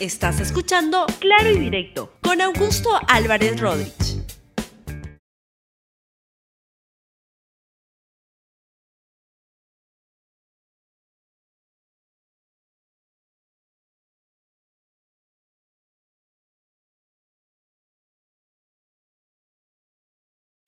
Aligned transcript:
Estás 0.00 0.38
escuchando 0.38 1.06
Claro 1.18 1.50
y 1.50 1.58
Directo 1.58 2.12
con 2.20 2.40
Augusto 2.40 2.88
Álvarez 3.08 3.58
Rodríguez. 3.58 4.22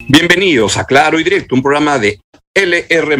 Bienvenidos 0.08 0.76
a 0.76 0.84
Claro 0.86 1.20
y 1.20 1.22
Directo, 1.22 1.54
un 1.54 1.62
programa 1.62 2.00
de 2.00 2.20
LR. 2.52 3.16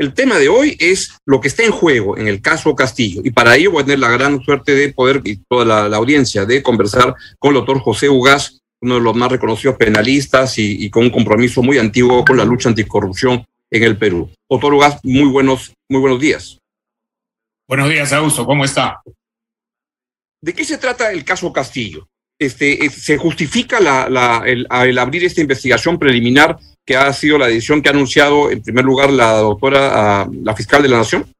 El 0.00 0.14
tema 0.14 0.38
de 0.38 0.48
hoy 0.48 0.78
es 0.80 1.14
lo 1.26 1.42
que 1.42 1.48
está 1.48 1.62
en 1.62 1.72
juego 1.72 2.16
en 2.16 2.26
el 2.26 2.40
caso 2.40 2.74
Castillo. 2.74 3.20
Y 3.22 3.32
para 3.32 3.56
ello 3.56 3.72
voy 3.72 3.82
a 3.82 3.84
tener 3.84 3.98
la 3.98 4.08
gran 4.08 4.42
suerte 4.42 4.74
de 4.74 4.94
poder, 4.94 5.20
y 5.24 5.36
toda 5.46 5.66
la, 5.90 5.94
audiencia, 5.94 6.46
de 6.46 6.62
conversar 6.62 7.14
con 7.38 7.50
el 7.50 7.56
doctor 7.56 7.80
José 7.80 8.08
Ugaz, 8.08 8.62
uno 8.80 8.94
de 8.94 9.02
los 9.02 9.14
más 9.14 9.30
reconocidos 9.30 9.76
penalistas 9.76 10.54
y, 10.56 10.88
con 10.88 11.02
un 11.02 11.10
compromiso 11.10 11.62
muy 11.62 11.76
antiguo 11.76 12.24
con 12.24 12.38
la 12.38 12.46
lucha 12.46 12.70
anticorrupción 12.70 13.46
en 13.70 13.82
el 13.82 13.98
Perú. 13.98 14.30
Doctor 14.48 14.72
Ugaz, 14.72 15.00
muy 15.04 15.28
buenos, 15.30 15.74
muy 15.86 16.00
buenos 16.00 16.18
días. 16.18 16.58
Buenos 17.68 17.90
días, 17.90 18.10
Augusto. 18.14 18.46
¿Cómo 18.46 18.64
está? 18.64 19.02
¿De 20.40 20.54
qué 20.54 20.64
se 20.64 20.78
trata 20.78 21.12
el 21.12 21.26
caso 21.26 21.52
Castillo? 21.52 22.08
Este, 22.40 22.88
¿Se 22.88 23.18
justifica 23.18 23.78
el, 24.46 24.66
abrir 24.70 25.24
esta 25.24 25.42
investigación 25.42 25.98
preliminar 25.98 26.58
que 26.86 26.96
ha 26.96 27.12
sido 27.12 27.36
la 27.36 27.48
decisión 27.48 27.82
que 27.82 27.90
ha 27.90 27.92
anunciado 27.92 28.50
en 28.50 28.62
primer 28.62 28.82
lugar 28.82 29.10
la 29.10 29.32
doctora, 29.32 30.26
la 30.42 30.56
fiscal 30.56 30.82
de 30.82 30.88
la 30.88 30.96
Nación? 30.96 31.30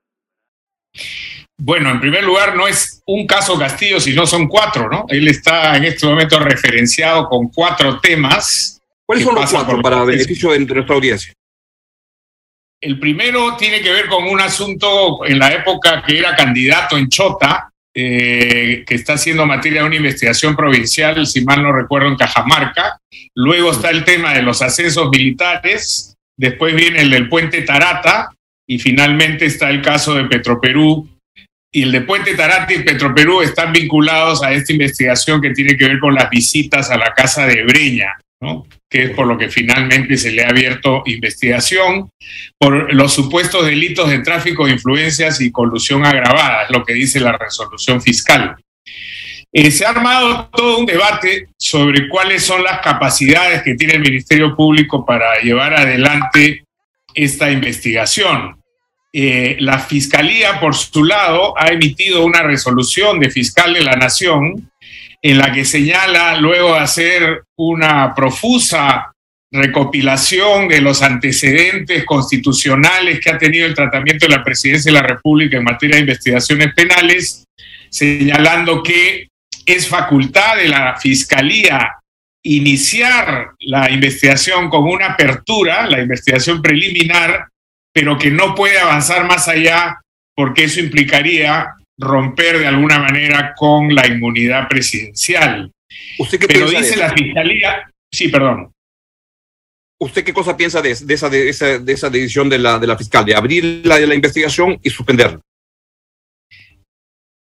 Bueno, 1.57 1.91
en 1.91 2.01
primer 2.01 2.23
lugar, 2.23 2.55
no 2.55 2.69
es 2.69 3.03
un 3.07 3.27
caso 3.27 3.59
Castillo, 3.59 3.99
sino 3.99 4.27
son 4.27 4.47
cuatro, 4.47 4.91
¿no? 4.91 5.07
Él 5.09 5.27
está 5.29 5.75
en 5.77 5.85
este 5.85 6.07
momento 6.07 6.39
referenciado 6.39 7.29
con 7.29 7.49
cuatro 7.49 7.99
temas. 7.99 8.79
¿Cuáles 9.07 9.25
son 9.25 9.35
los 9.35 9.51
cuatro 9.51 9.81
para 9.81 10.05
beneficio 10.05 10.53
de 10.53 10.61
nuestra 10.61 10.95
audiencia? 10.95 11.33
El 12.79 12.99
primero 12.99 13.57
tiene 13.57 13.81
que 13.81 13.93
ver 13.93 14.07
con 14.07 14.25
un 14.25 14.41
asunto 14.41 15.25
en 15.25 15.39
la 15.39 15.53
época 15.53 16.03
que 16.07 16.19
era 16.19 16.37
candidato 16.37 16.97
en 16.99 17.09
Chota, 17.09 17.71
eh, 18.03 18.85
que 18.87 18.95
está 18.95 19.13
haciendo 19.13 19.45
materia 19.45 19.83
de 19.83 19.89
una 19.89 19.97
investigación 19.97 20.57
provincial, 20.57 21.27
si 21.27 21.45
mal 21.45 21.63
no 21.63 21.71
recuerdo, 21.71 22.09
en 22.09 22.17
Cajamarca. 22.17 22.99
Luego 23.35 23.73
está 23.73 23.91
el 23.91 24.05
tema 24.05 24.33
de 24.33 24.41
los 24.41 24.63
ascensos 24.63 25.11
militares, 25.11 26.15
después 26.39 26.75
viene 26.75 27.03
el 27.03 27.11
del 27.11 27.29
puente 27.29 27.61
Tarata 27.61 28.31
y 28.67 28.79
finalmente 28.79 29.45
está 29.45 29.69
el 29.69 29.83
caso 29.83 30.15
de 30.15 30.25
Petroperú. 30.25 31.09
Y 31.73 31.83
el 31.83 31.93
de 31.93 32.01
Puente 32.01 32.35
Tarata 32.35 32.73
y 32.73 32.83
Petroperú 32.83 33.43
están 33.43 33.73
vinculados 33.73 34.43
a 34.43 34.53
esta 34.53 34.73
investigación 34.73 35.41
que 35.41 35.51
tiene 35.51 35.77
que 35.77 35.87
ver 35.87 36.01
con 36.01 36.15
las 36.15 36.29
visitas 36.29 36.91
a 36.91 36.97
la 36.97 37.13
casa 37.15 37.47
de 37.47 37.63
Breña. 37.65 38.19
Que 38.89 39.05
es 39.05 39.11
por 39.11 39.27
lo 39.27 39.37
que 39.37 39.51
finalmente 39.51 40.17
se 40.17 40.33
le 40.33 40.43
ha 40.43 40.49
abierto 40.49 41.03
investigación, 41.05 42.11
por 42.59 42.93
los 42.95 43.13
supuestos 43.13 43.67
delitos 43.67 44.09
de 44.09 44.21
tráfico 44.21 44.67
de 44.67 44.73
influencias 44.73 45.41
y 45.41 45.53
colusión 45.53 46.05
agravada, 46.07 46.65
es 46.65 46.71
lo 46.71 46.85
que 46.85 46.95
dice 46.95 47.21
la 47.21 47.37
resolución 47.37 48.01
fiscal. 48.01 48.57
Eh, 49.53 49.71
se 49.71 49.85
ha 49.85 49.91
armado 49.91 50.49
todo 50.53 50.79
un 50.79 50.87
debate 50.87 51.49
sobre 51.59 52.09
cuáles 52.09 52.45
son 52.45 52.63
las 52.63 52.81
capacidades 52.81 53.63
que 53.63 53.75
tiene 53.75 53.95
el 53.95 54.01
Ministerio 54.01 54.57
Público 54.57 55.05
para 55.05 55.41
llevar 55.41 55.75
adelante 55.75 56.65
esta 57.15 57.51
investigación. 57.51 58.57
Eh, 59.13 59.57
la 59.59 59.81
Fiscalía, 59.81 60.61
por 60.61 60.77
su 60.77 61.05
lado, 61.05 61.55
ha 61.59 61.69
emitido 61.73 62.25
una 62.25 62.43
resolución 62.43 63.19
de 63.19 63.29
fiscal 63.29 63.75
de 63.75 63.83
la 63.83 63.97
Nación 63.97 64.71
en 65.23 65.39
la 65.39 65.53
que 65.53 65.65
señala 65.65 66.39
luego 66.39 66.75
hacer 66.75 67.45
una 67.57 68.15
profusa 68.15 69.13
recopilación 69.53 70.69
de 70.69 70.81
los 70.81 71.03
antecedentes 71.03 72.05
constitucionales 72.05 73.21
que 73.21 73.31
ha 73.31 73.39
tenido 73.39 73.67
el 73.67 73.75
tratamiento 73.75 74.27
de 74.27 74.37
la 74.37 74.45
presidencia 74.45 74.93
de 74.93 75.01
la 75.01 75.07
República 75.07 75.57
en 75.57 75.65
materia 75.65 75.97
de 75.97 76.03
investigaciones 76.03 76.73
penales, 76.75 77.45
señalando 77.91 78.83
que 78.83 79.29
es 79.67 79.89
facultad 79.89 80.57
de 80.57 80.69
la 80.69 80.97
Fiscalía 80.97 81.97
iniciar 82.43 83.51
la 83.61 83.91
investigación 83.91 84.71
con 84.71 84.85
una 84.85 85.09
apertura, 85.09 85.87
la 85.87 86.01
investigación 86.01 86.63
preliminar, 86.63 87.49
pero 87.93 88.17
que 88.17 88.31
no 88.31 88.55
puede 88.55 88.79
avanzar 88.79 89.27
más 89.27 89.49
allá 89.49 90.01
porque 90.35 90.65
eso 90.65 90.81
implicaría 90.81 91.67
romper 92.01 92.59
de 92.59 92.67
alguna 92.67 92.99
manera 92.99 93.55
con 93.57 93.95
la 93.95 94.07
inmunidad 94.07 94.69
presidencial. 94.69 95.71
¿Usted 96.19 96.41
qué 96.41 96.47
Pero 96.47 96.71
dice 96.71 96.97
la 96.97 97.13
fiscalía, 97.13 97.91
sí, 98.11 98.29
perdón. 98.29 98.73
¿Usted 100.03 100.25
qué 100.25 100.33
cosa 100.33 100.57
piensa 100.57 100.81
de, 100.81 100.93
esa, 100.93 101.29
de, 101.29 101.49
esa, 101.51 101.79
de 101.79 101.93
esa 101.93 102.09
decisión 102.09 102.49
de 102.49 102.59
la, 102.59 102.79
de 102.79 102.87
la 102.87 102.97
fiscal, 102.97 103.25
de 103.25 103.35
abrir 103.35 103.83
la, 103.85 103.99
de 103.99 104.07
la 104.07 104.15
investigación 104.15 104.81
y 104.83 104.89
suspenderla? 104.89 105.41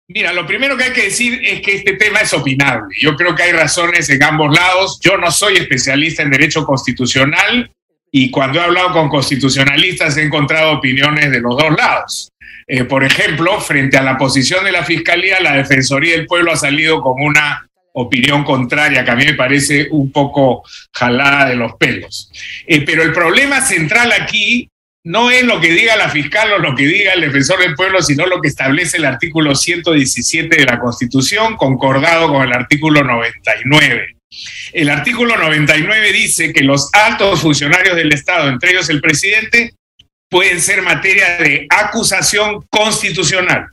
Mira, 0.10 0.34
lo 0.34 0.48
primero 0.48 0.76
que 0.76 0.86
hay 0.86 0.94
que 0.94 1.04
decir 1.04 1.40
es 1.44 1.62
que 1.62 1.76
este 1.76 1.94
tema 1.94 2.22
es 2.22 2.34
opinable. 2.34 2.96
Yo 3.00 3.16
creo 3.16 3.36
que 3.36 3.44
hay 3.44 3.52
razones 3.52 4.10
en 4.10 4.24
ambos 4.24 4.56
lados. 4.56 5.00
Yo 5.02 5.18
no 5.18 5.30
soy 5.30 5.58
especialista 5.58 6.24
en 6.24 6.32
derecho 6.32 6.66
constitucional 6.66 7.70
y 8.12 8.32
cuando 8.32 8.60
he 8.60 8.64
hablado 8.64 8.94
con 8.94 9.10
constitucionalistas 9.10 10.18
he 10.18 10.24
encontrado 10.24 10.72
opiniones 10.72 11.30
de 11.30 11.42
los 11.42 11.58
dos 11.58 11.76
lados. 11.78 12.30
Eh, 12.68 12.84
por 12.84 13.04
ejemplo, 13.04 13.62
frente 13.62 13.98
a 13.98 14.04
la 14.04 14.18
posición 14.18 14.66
de 14.66 14.74
la 14.74 14.84
Fiscalía, 14.84 15.40
la 15.40 15.56
Defensoría 15.56 16.18
del 16.18 16.26
Pueblo 16.26 16.52
ha 16.52 16.58
salido 16.58 17.02
con 17.02 17.22
una 17.22 17.68
opinión 17.94 18.44
contraria 18.44 19.04
que 19.04 19.12
a 19.12 19.16
mí 19.16 19.26
me 19.26 19.34
parece 19.34 19.88
un 19.90 20.12
poco 20.12 20.64
jalada 20.94 21.50
de 21.50 21.56
los 21.56 21.74
pelos. 21.76 22.30
Eh, 22.68 22.82
pero 22.82 23.04
el 23.04 23.14
problema 23.14 23.62
central 23.62 24.12
aquí 24.12 24.70
no 25.04 25.32
es 25.32 25.44
lo 25.44 25.62
que 25.62 25.72
diga 25.72 25.96
la 25.96 26.10
fiscal 26.10 26.52
o 26.52 26.60
lo 26.60 26.76
que 26.76 26.86
diga 26.86 27.14
el 27.14 27.22
defensor 27.22 27.60
del 27.60 27.76
pueblo, 27.76 28.02
sino 28.02 28.26
lo 28.26 28.42
que 28.42 28.50
establece 28.50 28.98
el 28.98 29.06
artículo 29.06 29.56
117 29.56 30.58
de 30.58 30.66
la 30.66 30.80
Constitución, 30.80 31.56
concordado 31.56 32.28
con 32.28 32.44
el 32.44 32.52
artículo 32.52 33.04
99. 33.04 34.18
El 34.74 34.90
artículo 34.90 35.38
99 35.38 36.12
dice 36.12 36.52
que 36.52 36.62
los 36.62 36.90
altos 36.94 37.42
funcionarios 37.42 37.96
del 37.96 38.12
Estado, 38.12 38.50
entre 38.50 38.72
ellos 38.72 38.90
el 38.90 39.00
presidente, 39.00 39.74
pueden 40.30 40.62
ser 40.62 40.82
materia 40.82 41.38
de 41.38 41.68
acusación 41.70 42.66
constitucional. 42.70 43.68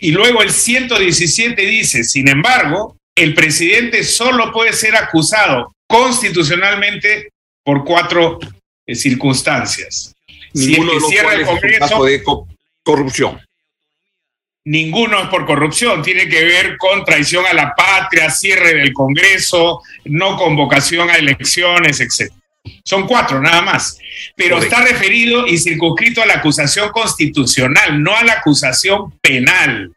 Y 0.00 0.10
luego 0.10 0.42
el 0.42 0.50
117 0.50 1.62
dice, 1.62 2.04
sin 2.04 2.28
embargo, 2.28 2.96
el 3.14 3.34
presidente 3.34 4.04
solo 4.04 4.52
puede 4.52 4.72
ser 4.72 4.96
acusado 4.96 5.74
constitucionalmente 5.86 7.30
por 7.62 7.84
cuatro 7.84 8.38
eh, 8.86 8.94
circunstancias. 8.94 10.14
Ninguno 10.54 11.00
si 11.00 11.06
cierra 11.08 11.34
el 11.34 11.44
Congreso, 11.44 12.04
de 12.04 12.22
corrupción. 12.82 13.40
Ninguno 14.64 15.20
es 15.20 15.28
por 15.28 15.44
corrupción, 15.44 16.02
tiene 16.02 16.28
que 16.28 16.44
ver 16.44 16.76
con 16.78 17.04
traición 17.04 17.44
a 17.46 17.52
la 17.52 17.74
patria, 17.74 18.30
cierre 18.30 18.74
del 18.74 18.92
Congreso, 18.92 19.82
no 20.04 20.36
convocación 20.36 21.10
a 21.10 21.16
elecciones, 21.16 22.00
etc. 22.00 22.32
Son 22.84 23.06
cuatro 23.06 23.40
nada 23.40 23.62
más. 23.62 23.98
Pero 24.36 24.58
está 24.58 24.82
referido 24.82 25.46
y 25.46 25.58
circunscrito 25.58 26.22
a 26.22 26.26
la 26.26 26.34
acusación 26.34 26.90
constitucional, 26.90 28.02
no 28.02 28.16
a 28.16 28.24
la 28.24 28.34
acusación 28.34 29.12
penal. 29.20 29.92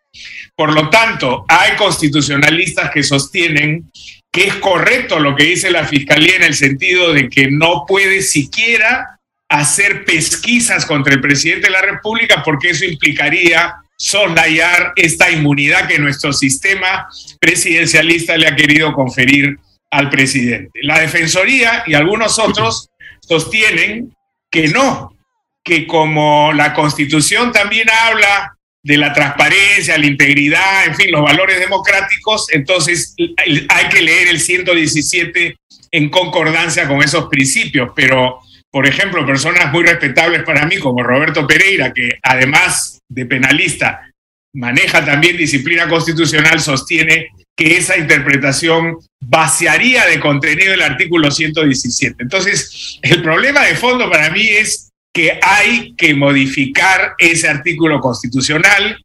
Por 0.56 0.74
lo 0.74 0.90
tanto, 0.90 1.46
hay 1.48 1.76
constitucionalistas 1.76 2.92
que 2.92 3.04
sostienen 3.04 3.92
que 4.32 4.48
es 4.48 4.56
correcto 4.56 5.20
lo 5.20 5.36
que 5.36 5.46
dice 5.46 5.72
la 5.72 5.86
Fiscalía 5.86 6.36
en 6.36 6.44
el 6.44 6.56
sentido 6.56 7.14
de 7.14 7.30
que 7.30 7.50
no 7.50 7.86
puede 7.88 8.22
siquiera 8.22 9.18
hacer 9.48 10.04
pesquisas 10.04 10.86
contra 10.86 11.14
el 11.14 11.22
presidente 11.22 11.68
de 11.68 11.72
la 11.72 11.82
República 11.82 12.44
porque 12.44 12.72
eso 12.72 12.84
implicaría 12.84 13.76
soslayar 13.98 14.92
esta 14.98 15.32
inmunidad 15.32 15.88
que 15.88 16.00
nuestro 16.00 16.34
sistema 16.34 17.08
presidencialista 17.40 18.36
le 18.36 18.48
ha 18.48 18.56
querido 18.56 18.92
conferir 18.92 19.58
al 19.96 20.10
presidente. 20.10 20.80
La 20.84 21.00
Defensoría 21.00 21.84
y 21.88 21.94
algunos 21.94 22.38
otros 22.38 22.90
sostienen 23.22 24.14
que 24.52 24.68
no, 24.68 25.18
que 25.64 25.88
como 25.88 26.52
la 26.54 26.74
Constitución 26.74 27.52
también 27.52 27.88
habla 27.90 28.56
de 28.84 28.98
la 28.98 29.14
transparencia, 29.14 29.98
la 29.98 30.06
integridad, 30.06 30.86
en 30.86 30.96
fin, 30.96 31.12
los 31.12 31.24
valores 31.24 31.60
democráticos, 31.60 32.48
entonces 32.52 33.16
hay 33.18 33.90
que 33.90 34.02
leer 34.02 34.28
el 34.28 34.40
117 34.40 35.56
en 35.92 36.10
concordancia 36.10 36.88
con 36.88 37.02
esos 37.02 37.28
principios, 37.28 37.92
pero 37.96 38.40
por 38.70 38.86
ejemplo, 38.86 39.26
personas 39.26 39.72
muy 39.72 39.86
respetables 39.86 40.44
para 40.44 40.66
mí, 40.66 40.78
como 40.78 41.02
Roberto 41.02 41.48
Pereira, 41.48 41.94
que 41.94 42.20
además 42.22 43.00
de 43.08 43.26
penalista 43.26 44.12
maneja 44.54 45.04
también 45.06 45.38
disciplina 45.38 45.88
constitucional, 45.88 46.60
sostiene 46.60 47.30
que 47.58 47.78
esa 47.78 47.98
interpretación 47.98 48.98
vaciaría 49.24 50.06
de 50.06 50.20
contenido 50.20 50.74
el 50.74 50.82
artículo 50.82 51.32
117. 51.32 52.24
Entonces, 52.24 53.00
el 53.02 53.22
problema 53.22 53.64
de 53.66 53.76
fondo 53.76 54.10
para 54.10 54.30
mí 54.30 54.48
es 54.48 54.92
que 55.14 55.40
hay 55.42 55.94
que 55.96 56.14
modificar 56.14 57.14
ese 57.18 57.48
artículo 57.48 58.02
constitucional, 58.02 59.02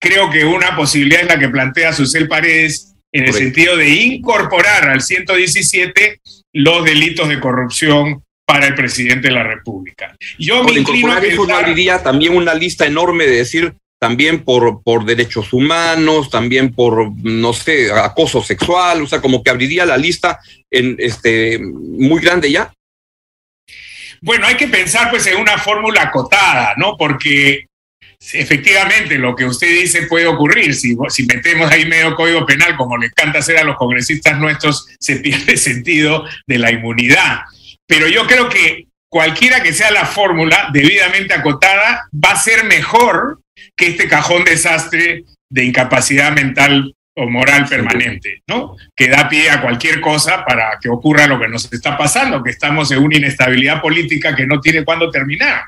creo 0.00 0.28
que 0.28 0.44
una 0.44 0.74
posibilidad 0.74 1.22
es 1.22 1.28
la 1.28 1.38
que 1.38 1.48
plantea 1.48 1.92
Susel 1.92 2.26
Paredes 2.26 2.94
en 3.14 3.26
el 3.26 3.32
sentido 3.32 3.76
de 3.76 3.88
incorporar 3.88 4.88
al 4.88 5.02
117 5.02 6.20
los 6.54 6.84
delitos 6.84 7.28
de 7.28 7.38
corrupción 7.38 8.24
para 8.44 8.66
el 8.66 8.74
presidente 8.74 9.28
de 9.28 9.34
la 9.34 9.44
República. 9.44 10.16
Yo 10.38 10.64
me 10.64 10.72
inclino 10.72 11.12
a 11.12 11.20
eso 11.20 11.46
no 11.46 11.54
abriría 11.54 12.02
también 12.02 12.34
una 12.36 12.54
lista 12.54 12.84
enorme 12.84 13.24
de 13.26 13.36
decir 13.36 13.74
también 14.02 14.42
por, 14.44 14.82
por 14.82 15.04
derechos 15.04 15.52
humanos, 15.52 16.28
también 16.28 16.74
por, 16.74 17.12
no 17.22 17.52
sé, 17.52 17.92
acoso 17.92 18.42
sexual, 18.42 19.02
o 19.02 19.06
sea, 19.06 19.20
como 19.20 19.44
que 19.44 19.50
abriría 19.50 19.86
la 19.86 19.96
lista 19.96 20.40
en 20.68 20.96
este 20.98 21.60
muy 21.60 22.20
grande 22.20 22.50
ya. 22.50 22.72
Bueno, 24.20 24.48
hay 24.48 24.56
que 24.56 24.66
pensar 24.66 25.08
pues 25.08 25.24
en 25.28 25.36
una 25.36 25.56
fórmula 25.56 26.02
acotada, 26.02 26.74
¿no? 26.78 26.96
Porque 26.96 27.66
efectivamente 28.32 29.18
lo 29.18 29.36
que 29.36 29.44
usted 29.44 29.68
dice 29.68 30.08
puede 30.08 30.26
ocurrir. 30.26 30.74
Si, 30.74 30.96
si 31.08 31.24
metemos 31.24 31.70
ahí 31.70 31.86
medio 31.86 32.16
código 32.16 32.44
penal, 32.44 32.76
como 32.76 32.98
le 32.98 33.06
encanta 33.06 33.38
hacer 33.38 33.58
a 33.58 33.62
los 33.62 33.76
congresistas 33.76 34.36
nuestros, 34.36 34.88
se 34.98 35.18
pierde 35.18 35.56
sentido 35.56 36.24
de 36.48 36.58
la 36.58 36.72
inmunidad. 36.72 37.42
Pero 37.86 38.08
yo 38.08 38.26
creo 38.26 38.48
que 38.48 38.88
cualquiera 39.08 39.62
que 39.62 39.72
sea 39.72 39.92
la 39.92 40.06
fórmula 40.06 40.70
debidamente 40.72 41.34
acotada 41.34 42.08
va 42.12 42.32
a 42.32 42.36
ser 42.36 42.64
mejor 42.64 43.41
que 43.76 43.88
este 43.88 44.08
cajón 44.08 44.44
desastre 44.44 45.24
de 45.50 45.64
incapacidad 45.64 46.32
mental 46.32 46.94
o 47.14 47.28
moral 47.28 47.68
permanente, 47.68 48.42
¿no? 48.48 48.76
Que 48.96 49.08
da 49.08 49.28
pie 49.28 49.50
a 49.50 49.60
cualquier 49.60 50.00
cosa 50.00 50.44
para 50.44 50.78
que 50.80 50.88
ocurra 50.88 51.26
lo 51.26 51.38
que 51.38 51.48
nos 51.48 51.70
está 51.72 51.96
pasando, 51.96 52.42
que 52.42 52.50
estamos 52.50 52.90
en 52.90 53.02
una 53.02 53.18
inestabilidad 53.18 53.82
política 53.82 54.34
que 54.34 54.46
no 54.46 54.60
tiene 54.60 54.84
cuándo 54.84 55.10
terminar. 55.10 55.64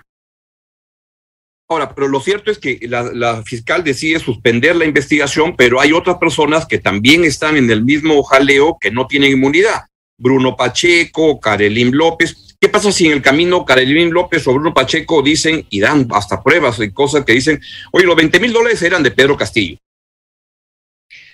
Ahora, 1.68 1.94
pero 1.94 2.08
lo 2.08 2.20
cierto 2.20 2.50
es 2.50 2.58
que 2.58 2.78
la, 2.88 3.42
fiscal 3.42 3.82
decide 3.82 4.18
suspender 4.18 4.76
la 4.76 4.84
investigación, 4.84 5.56
pero 5.56 5.80
hay 5.80 5.92
otras 5.92 6.18
personas 6.18 6.66
que 6.66 6.78
también 6.78 7.24
están 7.24 7.56
en 7.56 7.70
el 7.70 7.82
mismo 7.82 8.22
jaleo 8.22 8.76
que 8.78 8.90
no 8.90 9.06
tienen 9.06 9.32
inmunidad. 9.32 9.84
Bruno 10.16 10.56
Pacheco, 10.56 11.40
Karelín 11.40 11.96
López. 11.96 12.56
¿Qué 12.60 12.68
pasa 12.68 12.90
si 12.92 13.06
en 13.06 13.12
el 13.12 13.22
camino 13.22 13.64
Karelín 13.64 14.10
López 14.10 14.46
o 14.46 14.54
Bruno 14.54 14.72
Pacheco 14.72 15.22
dicen 15.22 15.66
y 15.70 15.80
dan 15.80 16.06
hasta 16.12 16.42
pruebas 16.42 16.78
y 16.80 16.92
cosas 16.92 17.24
que 17.24 17.32
dicen, 17.32 17.60
oye, 17.92 18.06
los 18.06 18.16
20 18.16 18.40
mil 18.40 18.52
dólares 18.52 18.80
eran 18.82 19.02
de 19.02 19.10
Pedro 19.10 19.36
Castillo? 19.36 19.78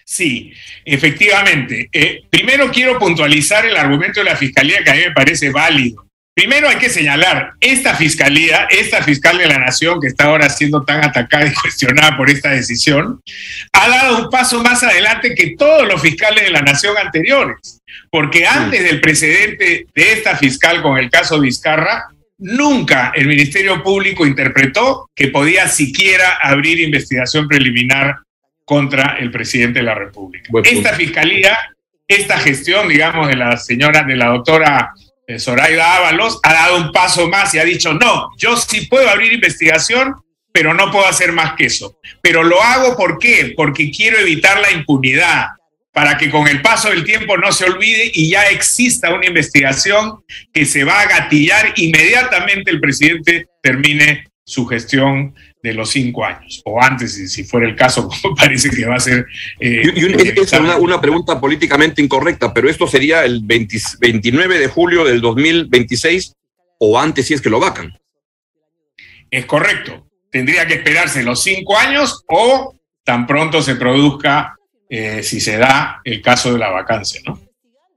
Sí, 0.05 0.53
efectivamente. 0.85 1.89
Eh, 1.93 2.23
primero 2.29 2.71
quiero 2.73 2.99
puntualizar 2.99 3.65
el 3.65 3.77
argumento 3.77 4.21
de 4.21 4.25
la 4.25 4.37
Fiscalía 4.37 4.83
que 4.83 4.91
a 4.91 4.95
mí 4.95 5.03
me 5.07 5.13
parece 5.13 5.51
válido. 5.51 6.10
Primero 6.35 6.69
hay 6.69 6.77
que 6.77 6.89
señalar, 6.89 7.55
esta 7.61 7.95
fiscalía, 7.95 8.67
esta 8.71 9.03
fiscal 9.03 9.37
de 9.37 9.47
la 9.47 9.59
nación 9.59 10.01
que 10.01 10.07
está 10.07 10.27
ahora 10.27 10.49
siendo 10.49 10.83
tan 10.85 11.05
atacada 11.05 11.47
y 11.47 11.55
cuestionada 11.63 12.17
por 12.17 12.31
esta 12.31 12.51
decisión, 12.51 13.21
ha 13.73 13.89
dado 13.89 14.25
un 14.25 14.31
paso 14.31 14.63
más 14.63 14.83
adelante 14.83 15.35
que 15.35 15.55
todos 15.57 15.87
los 15.87 16.01
fiscales 16.01 16.45
de 16.45 16.51
la 16.51 16.63
nación 16.63 16.97
anteriores, 16.97 17.81
porque 18.11 18.47
antes 18.47 18.83
del 18.85 19.01
precedente 19.01 19.87
de 19.95 20.13
esta 20.13 20.37
fiscal 20.37 20.83
con 20.83 20.99
el 20.99 21.11
caso 21.11 21.41
Vizcarra, 21.41 22.09
nunca 22.39 23.13
el 23.15 23.27
Ministerio 23.27 23.83
Público 23.83 24.25
interpretó 24.25 25.11
que 25.15 25.29
podía 25.29 25.69
siquiera 25.69 26.39
abrir 26.41 26.81
investigación 26.81 27.49
preliminar 27.49 28.21
contra 28.65 29.17
el 29.19 29.31
presidente 29.31 29.81
de 29.81 29.85
la 29.85 29.95
República. 29.95 30.49
esta 30.65 30.95
fiscalía, 30.95 31.59
esta 32.07 32.39
gestión, 32.39 32.89
digamos, 32.89 33.29
de 33.29 33.37
la 33.37 33.57
señora, 33.57 34.05
de 34.05 34.17
la 34.17 34.29
doctora 34.29 34.93
Zoraida 35.39 35.97
Ábalos 35.97 36.41
ha 36.43 36.53
dado 36.53 36.79
un 36.79 36.93
paso 36.93 37.29
más 37.29 37.55
y 37.55 37.59
ha 37.59 37.65
dicho, 37.65 37.95
no, 37.95 38.31
yo 38.37 38.57
sí 38.57 38.87
puedo 38.87 39.09
abrir 39.09 39.33
investigación, 39.33 40.15
pero 40.53 40.75
no 40.75 40.91
puedo 40.91 41.07
hacer 41.07 41.33
más 41.33 41.55
que 41.55 41.67
eso. 41.67 41.99
Pero 42.23 42.43
lo 42.43 42.61
hago. 42.61 42.97
Porque 42.97 43.91
quiero 43.91 44.19
evitar 44.19 44.61
la 44.61 44.73
impunidad, 44.73 45.47
para 45.93 46.17
que 46.17 46.31
con 46.31 46.49
el 46.49 46.63
paso 46.63 46.89
del 46.91 47.05
tiempo 47.05 47.37
no 47.37 47.53
se 47.53 47.65
olvide 47.65 48.11
y 48.15 48.31
ya 48.31 48.45
exista 48.45 49.13
una 49.13 49.27
investigación 49.27 50.25
que 50.53 50.65
se 50.65 50.85
va 50.85 51.01
a 51.01 51.07
gatillar 51.07 51.73
inmediatamente 51.77 52.71
el 52.71 52.81
presidente 52.81 53.49
termine 53.63 54.25
su 54.45 54.67
gestión 54.67 55.35
de 55.63 55.75
los 55.75 55.91
cinco 55.91 56.25
años, 56.25 56.63
o 56.65 56.83
antes, 56.83 57.33
si 57.33 57.45
fuera 57.45 57.69
el 57.69 57.77
caso, 57.77 58.09
como 58.23 58.35
parece 58.35 58.71
que 58.71 58.87
va 58.87 58.97
a 58.97 59.01
ser. 59.01 59.27
Eh, 59.59 59.83
es 59.85 60.53
una, 60.53 61.01
pregunta 61.01 61.41
políticamente 61.41 62.03
incorrecta, 62.03 62.53
pero 62.53 62.69
esto 62.69 62.87
sería 62.87 63.25
el 63.25 63.43
29 63.43 64.59
de 64.59 64.69
julio 64.69 65.05
del 65.05 65.21
2026 65.21 66.35
o 66.79 66.99
antes 66.99 67.27
si 67.27 67.35
es 67.35 67.41
que 67.41 67.51
lo 67.51 67.61
vacan. 67.61 67.99
Es 69.31 69.45
correcto. 69.47 70.07
Tendría 70.31 70.67
que 70.67 70.75
esperarse 70.75 71.23
los 71.23 71.43
cinco 71.43 71.77
años 71.77 72.25
o 72.27 72.75
tan 73.05 73.27
pronto 73.27 73.63
se 73.63 73.77
produzca, 73.77 74.57
eh, 74.89 75.23
si 75.23 75.41
se 75.41 75.57
da 75.57 76.01
el 76.05 76.23
caso 76.23 76.53
de 76.53 76.59
la 76.59 76.71
vacancia, 76.71 77.21
¿no? 77.27 77.41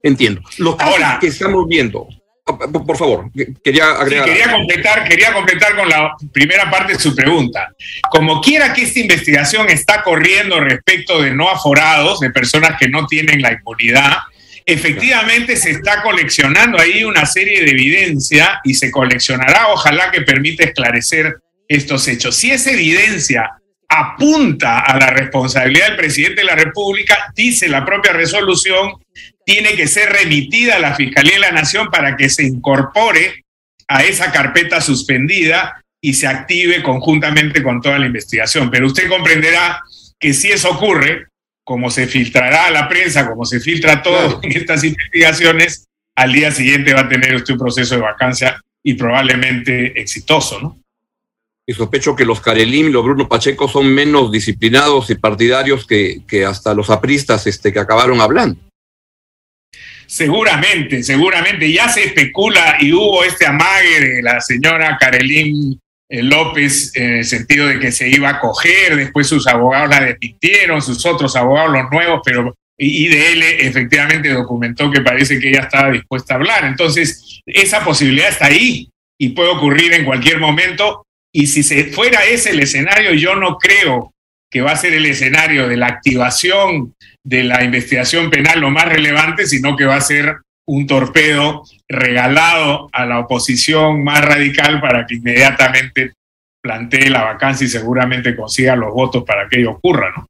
Entiendo. 0.01 0.41
Lo 0.57 0.79
Ahora, 0.79 1.17
que 1.19 1.27
estamos 1.27 1.67
viendo, 1.67 2.07
por 2.43 2.97
favor, 2.97 3.31
quería 3.63 3.91
agregar. 3.91 4.25
quería, 4.25 4.51
completar, 4.51 5.07
quería 5.07 5.33
completar 5.33 5.75
con 5.77 5.87
la 5.87 6.13
primera 6.33 6.69
parte 6.69 6.93
de 6.93 6.99
su 6.99 7.15
pregunta. 7.15 7.73
Como 8.11 8.41
quiera 8.41 8.73
que 8.73 8.83
esta 8.83 8.99
investigación 8.99 9.69
está 9.69 10.03
corriendo 10.03 10.59
respecto 10.59 11.21
de 11.21 11.33
no 11.33 11.49
aforados, 11.49 12.19
de 12.19 12.31
personas 12.31 12.77
que 12.77 12.89
no 12.89 13.07
tienen 13.07 13.41
la 13.41 13.53
inmunidad, 13.53 14.17
efectivamente 14.65 15.55
se 15.55 15.71
está 15.71 16.01
coleccionando 16.01 16.79
ahí 16.79 17.03
una 17.03 17.25
serie 17.25 17.63
de 17.63 17.71
evidencia 17.71 18.59
y 18.63 18.73
se 18.73 18.91
coleccionará, 18.91 19.69
ojalá 19.69 20.11
que 20.11 20.21
permita 20.21 20.65
esclarecer 20.65 21.37
estos 21.67 22.07
hechos. 22.09 22.35
Si 22.35 22.51
esa 22.51 22.71
evidencia 22.71 23.51
apunta 23.87 24.79
a 24.79 24.97
la 24.97 25.07
responsabilidad 25.07 25.87
del 25.87 25.97
presidente 25.97 26.41
de 26.41 26.45
la 26.45 26.55
República, 26.55 27.31
dice 27.35 27.69
la 27.69 27.85
propia 27.85 28.11
resolución, 28.11 28.93
tiene 29.45 29.75
que 29.75 29.87
ser 29.87 30.09
remitida 30.09 30.75
a 30.75 30.79
la 30.79 30.95
Fiscalía 30.95 31.33
de 31.33 31.39
la 31.39 31.51
Nación 31.51 31.89
para 31.89 32.15
que 32.15 32.29
se 32.29 32.43
incorpore 32.43 33.43
a 33.87 34.03
esa 34.03 34.31
carpeta 34.31 34.81
suspendida 34.81 35.83
y 36.01 36.13
se 36.13 36.27
active 36.27 36.81
conjuntamente 36.83 37.61
con 37.61 37.81
toda 37.81 37.99
la 37.99 38.05
investigación. 38.05 38.69
Pero 38.69 38.87
usted 38.87 39.09
comprenderá 39.09 39.81
que 40.19 40.33
si 40.33 40.51
eso 40.51 40.71
ocurre, 40.71 41.27
como 41.63 41.89
se 41.89 42.07
filtrará 42.07 42.67
a 42.67 42.71
la 42.71 42.89
prensa, 42.89 43.29
como 43.29 43.45
se 43.45 43.59
filtra 43.59 44.01
todo 44.01 44.39
en 44.43 44.51
estas 44.51 44.83
investigaciones, 44.83 45.85
al 46.15 46.31
día 46.31 46.51
siguiente 46.51 46.93
va 46.93 47.01
a 47.01 47.09
tener 47.09 47.35
usted 47.35 47.53
un 47.53 47.59
proceso 47.59 47.95
de 47.95 48.01
vacancia 48.01 48.61
y 48.83 48.95
probablemente 48.95 49.99
exitoso, 49.99 50.59
¿no? 50.59 50.83
y 51.65 51.73
sospecho 51.73 52.15
que 52.15 52.25
los 52.25 52.41
Karelim 52.41 52.87
y 52.87 52.91
los 52.91 53.03
Bruno 53.03 53.27
Pacheco 53.27 53.67
son 53.67 53.87
menos 53.87 54.31
disciplinados 54.31 55.09
y 55.09 55.15
partidarios 55.15 55.87
que, 55.87 56.21
que 56.27 56.45
hasta 56.45 56.73
los 56.73 56.89
apristas 56.89 57.47
este, 57.47 57.71
que 57.71 57.79
acabaron 57.79 58.19
hablando. 58.19 58.59
Seguramente, 60.13 61.01
seguramente. 61.01 61.71
Ya 61.71 61.89
se 61.89 62.03
especula 62.03 62.77
y 62.79 62.93
hubo 62.93 63.23
este 63.23 63.47
amague 63.47 63.99
de 63.99 64.21
la 64.21 64.39
señora 64.41 64.95
Karelín 64.99 65.79
eh, 66.07 66.21
López 66.21 66.91
en 66.93 67.13
el 67.13 67.25
sentido 67.25 67.65
de 67.65 67.79
que 67.79 67.91
se 67.91 68.07
iba 68.09 68.29
a 68.29 68.39
coger, 68.39 68.95
después 68.95 69.25
sus 69.25 69.47
abogados 69.47 69.89
la 69.89 70.01
despidieron, 70.01 70.83
sus 70.83 71.03
otros 71.07 71.35
abogados, 71.35 71.71
los 71.71 71.89
nuevos, 71.89 72.21
pero 72.23 72.53
IDL 72.77 73.41
efectivamente 73.41 74.29
documentó 74.29 74.91
que 74.91 75.01
parece 75.01 75.39
que 75.39 75.49
ella 75.49 75.61
estaba 75.61 75.89
dispuesta 75.89 76.35
a 76.35 76.37
hablar. 76.37 76.65
Entonces, 76.65 77.41
esa 77.47 77.83
posibilidad 77.83 78.29
está 78.29 78.45
ahí 78.45 78.87
y 79.17 79.29
puede 79.29 79.49
ocurrir 79.49 79.93
en 79.93 80.05
cualquier 80.05 80.39
momento 80.39 81.07
y 81.33 81.47
si 81.47 81.63
se 81.63 81.85
fuera 81.85 82.23
ese 82.23 82.51
el 82.51 82.59
escenario, 82.59 83.15
yo 83.15 83.35
no 83.35 83.57
creo 83.57 84.12
que 84.53 84.61
va 84.61 84.71
a 84.71 84.77
ser 84.77 84.93
el 84.93 85.07
escenario 85.07 85.67
de 85.67 85.77
la 85.77 85.87
activación 85.87 86.93
de 87.23 87.43
la 87.43 87.63
investigación 87.63 88.29
penal 88.29 88.59
lo 88.59 88.69
más 88.69 88.85
relevante, 88.85 89.47
sino 89.47 89.75
que 89.75 89.85
va 89.85 89.95
a 89.95 90.01
ser 90.01 90.37
un 90.67 90.85
torpedo 90.85 91.63
regalado 91.89 92.87
a 92.93 93.07
la 93.07 93.19
oposición 93.19 94.03
más 94.03 94.23
radical 94.23 94.79
para 94.79 95.07
que 95.07 95.15
inmediatamente 95.15 96.13
plantee 96.61 97.09
la 97.09 97.23
vacancia 97.23 97.65
y 97.65 97.69
seguramente 97.69 98.35
consiga 98.35 98.75
los 98.75 98.93
votos 98.93 99.23
para 99.23 99.49
que 99.49 99.59
ello 99.59 99.71
ocurra, 99.71 100.13
¿no? 100.15 100.27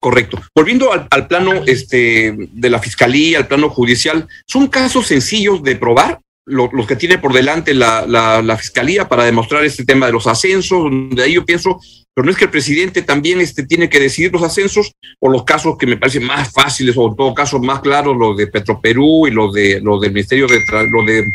Correcto. 0.00 0.42
Volviendo 0.56 0.92
al, 0.92 1.28
plano 1.28 1.62
este, 1.64 2.34
de 2.36 2.68
la 2.68 2.80
fiscalía, 2.80 3.38
al 3.38 3.46
plano 3.46 3.70
judicial, 3.70 4.26
¿son 4.44 4.66
casos 4.66 5.06
sencillos 5.06 5.62
de 5.62 5.76
probar? 5.76 6.18
Los 6.46 6.86
que 6.86 6.96
tiene 6.96 7.18
por 7.18 7.32
delante 7.32 7.74
la, 7.74 8.56
fiscalía 8.58 9.08
para 9.08 9.24
demostrar 9.24 9.64
este 9.64 9.84
tema 9.84 10.06
de 10.06 10.12
los 10.12 10.26
ascensos, 10.26 10.90
de 11.10 11.22
ahí 11.22 11.34
yo 11.34 11.44
pienso, 11.44 11.80
pero 12.14 12.24
no 12.24 12.30
es 12.30 12.36
que 12.36 12.44
el 12.44 12.50
presidente 12.50 13.02
también 13.02 13.40
este, 13.40 13.64
tiene 13.64 13.88
que 13.88 14.00
decidir 14.00 14.32
los 14.32 14.42
ascensos 14.42 14.92
o 15.20 15.28
los 15.28 15.44
casos 15.44 15.76
que 15.78 15.86
me 15.86 15.96
parecen 15.96 16.24
más 16.24 16.52
fáciles 16.52 16.96
o 16.96 17.08
en 17.08 17.16
todo 17.16 17.34
caso 17.34 17.58
más 17.58 17.80
claros, 17.80 18.16
los 18.16 18.36
de 18.36 18.48
Petroperú 18.48 19.26
y 19.26 19.30
los, 19.30 19.52
de, 19.52 19.80
los 19.80 20.00
del 20.00 20.12
Ministerio 20.12 20.46
de, 20.46 20.62
los 20.90 21.06
de 21.06 21.32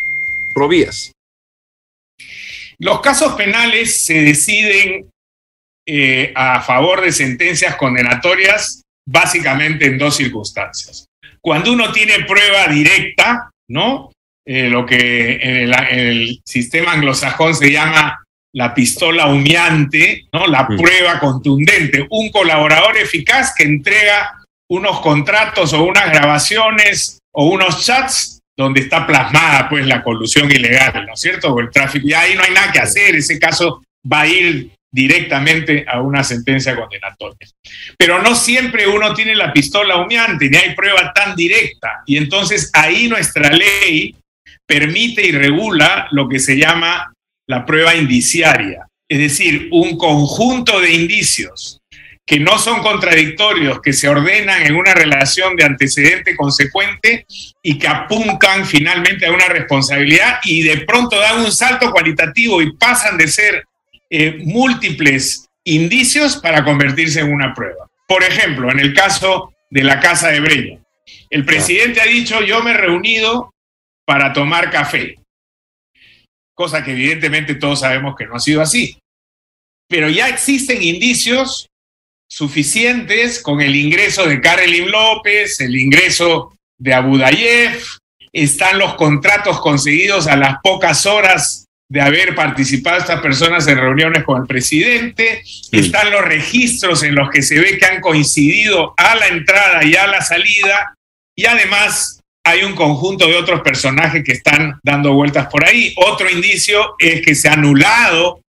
Provías. 0.53 1.11
Los 2.79 3.01
casos 3.01 3.33
penales 3.33 3.99
se 4.01 4.21
deciden 4.21 5.09
eh, 5.85 6.31
a 6.35 6.61
favor 6.61 7.01
de 7.01 7.11
sentencias 7.11 7.75
condenatorias 7.75 8.83
básicamente 9.07 9.85
en 9.85 9.97
dos 9.97 10.17
circunstancias. 10.17 11.07
Cuando 11.41 11.71
uno 11.71 11.91
tiene 11.91 12.25
prueba 12.25 12.67
directa, 12.67 13.49
¿no? 13.69 14.11
Eh, 14.49 14.69
lo 14.69 14.85
que 14.85 15.39
en 15.41 15.73
el, 15.73 16.39
sistema 16.45 16.93
anglosajón 16.93 17.53
se 17.53 17.69
llama 17.69 18.23
la 18.53 18.73
pistola 18.73 19.27
humeante, 19.27 20.25
¿no? 20.31 20.47
la 20.47 20.65
prueba 20.65 21.19
contundente, 21.19 22.07
un 22.09 22.31
colaborador 22.31 22.95
eficaz 22.95 23.53
que 23.53 23.65
entrega 23.65 24.41
unos 24.69 25.01
contratos 25.01 25.73
o 25.73 25.83
unas 25.83 26.09
grabaciones 26.09 27.19
o 27.33 27.47
unos 27.47 27.85
chats 27.85 28.39
donde 28.57 28.79
está 28.79 29.05
plasmada 29.05 29.67
pues 29.67 29.85
la 29.85 30.01
colusión 30.01 30.49
ilegal, 30.49 31.05
¿no 31.05 31.13
es 31.13 31.19
cierto? 31.19 31.53
O 31.53 31.59
el 31.59 31.69
tráfico. 31.69 32.07
Y 32.07 32.13
ahí 32.13 32.33
no 32.35 32.43
hay 32.43 32.53
nada 32.53 32.71
que 32.71 32.79
hacer, 32.79 33.17
ese 33.17 33.37
caso 33.37 33.83
va 34.09 34.21
a 34.21 34.27
ir 34.27 34.71
directamente 34.89 35.85
a 35.85 36.01
una 36.01 36.23
sentencia 36.23 36.73
condenatoria. 36.73 37.49
Pero 37.97 38.21
no 38.21 38.33
siempre 38.33 38.87
uno 38.87 39.13
tiene 39.13 39.35
la 39.35 39.51
pistola 39.51 39.97
humeante, 39.97 40.49
ni 40.49 40.55
hay 40.55 40.73
prueba 40.73 41.11
tan 41.13 41.35
directa. 41.35 42.01
Y 42.05 42.15
entonces 42.15 42.71
ahí 42.73 43.09
nuestra 43.09 43.51
ley 43.51 44.15
permite 44.67 45.25
y 45.25 45.31
regula 45.31 46.07
lo 46.11 46.27
que 46.27 46.39
se 46.39 46.57
llama 46.57 47.13
la 47.47 47.65
prueba 47.65 47.95
indiciaria, 47.95 48.85
es 49.07 49.19
decir, 49.19 49.69
un 49.71 49.97
conjunto 49.97 50.79
de 50.81 50.91
indicios 50.91 51.81
que 52.27 52.41
no 52.41 52.59
son 52.59 52.81
contradictorios, 52.81 53.79
que 53.81 53.93
se 53.93 54.09
ordenan 54.09 54.63
en 54.63 54.75
una 54.75 54.93
relación 54.93 55.55
de 55.55 55.63
antecedente 55.63 56.35
consecuente 56.35 57.25
y 57.63 57.79
que 57.79 57.87
apuntan 57.87 58.65
finalmente 58.65 59.25
a 59.25 59.31
una 59.31 59.47
responsabilidad 59.47 60.39
y 60.43 60.61
de 60.63 60.79
pronto 60.79 61.17
dan 61.17 61.39
un 61.39 61.51
salto 61.53 61.89
cualitativo 61.89 62.61
y 62.61 62.73
pasan 62.73 63.17
de 63.17 63.29
ser 63.29 63.63
eh, 64.09 64.39
múltiples 64.43 65.47
indicios 65.63 66.35
para 66.35 66.65
convertirse 66.65 67.21
en 67.21 67.31
una 67.31 67.53
prueba. 67.53 67.87
Por 68.05 68.23
ejemplo, 68.23 68.69
en 68.71 68.79
el 68.81 68.93
caso 68.93 69.53
de 69.69 69.83
la 69.83 70.01
Casa 70.01 70.27
de 70.27 70.41
Breña, 70.41 70.79
el 71.29 71.45
presidente 71.45 72.01
ha 72.01 72.05
dicho, 72.05 72.41
yo 72.41 72.61
me 72.61 72.71
he 72.71 72.77
reunido 72.77 73.53
para 74.07 74.31
tomar 74.31 74.71
café, 74.71 75.19
cosa 76.55 76.83
que 76.83 76.91
evidentemente 76.91 77.55
todos 77.55 77.81
sabemos 77.81 78.15
que 78.15 78.25
no 78.25 78.35
ha 78.35 78.39
sido 78.39 78.61
así. 78.61 78.97
Pero 79.89 80.09
ya 80.09 80.29
existen 80.29 80.81
indicios 80.81 81.67
suficientes 82.29 83.41
con 83.41 83.61
el 83.61 83.75
ingreso 83.75 84.27
de 84.27 84.41
Karelin 84.41 84.89
López, 84.91 85.59
el 85.59 85.75
ingreso 85.75 86.53
de 86.79 86.93
Abudayev, 86.93 87.81
están 88.33 88.79
los 88.79 88.95
contratos 88.95 89.59
conseguidos 89.61 90.27
a 90.27 90.35
las 90.35 90.55
pocas 90.61 91.05
horas 91.05 91.65
de 91.89 92.01
haber 92.01 92.35
participado 92.35 92.97
estas 92.97 93.21
personas 93.21 93.65
en 93.67 93.77
reuniones 93.77 94.23
con 94.23 94.41
el 94.41 94.47
presidente, 94.47 95.41
Sí. 95.45 95.79
están 95.79 96.11
los 96.11 96.21
registros 96.21 97.03
en 97.03 97.15
los 97.15 97.29
que 97.29 97.41
se 97.41 97.59
ve 97.59 97.77
que 97.77 97.85
han 97.85 98.01
coincidido 98.01 98.93
a 98.97 99.15
la 99.15 99.27
entrada 99.27 99.85
y 99.85 99.95
a 99.95 100.07
la 100.07 100.21
salida, 100.21 100.95
y 101.35 101.45
además 101.45 102.16
hay 102.47 102.63
un 102.63 102.73
conjunto 102.73 103.27
de 103.27 103.35
otros 103.35 103.61
personajes 103.61 104.23
que 104.23 104.33
están 104.33 104.79
dando 104.83 105.13
vueltas 105.13 105.47
por 105.47 105.65
ahí. 105.65 105.93
Otro 105.97 106.29
indicio 106.29 106.95
es 106.99 107.21
que 107.21 107.35
se 107.35 107.49
ha 107.49 107.53
anulado 107.53 108.41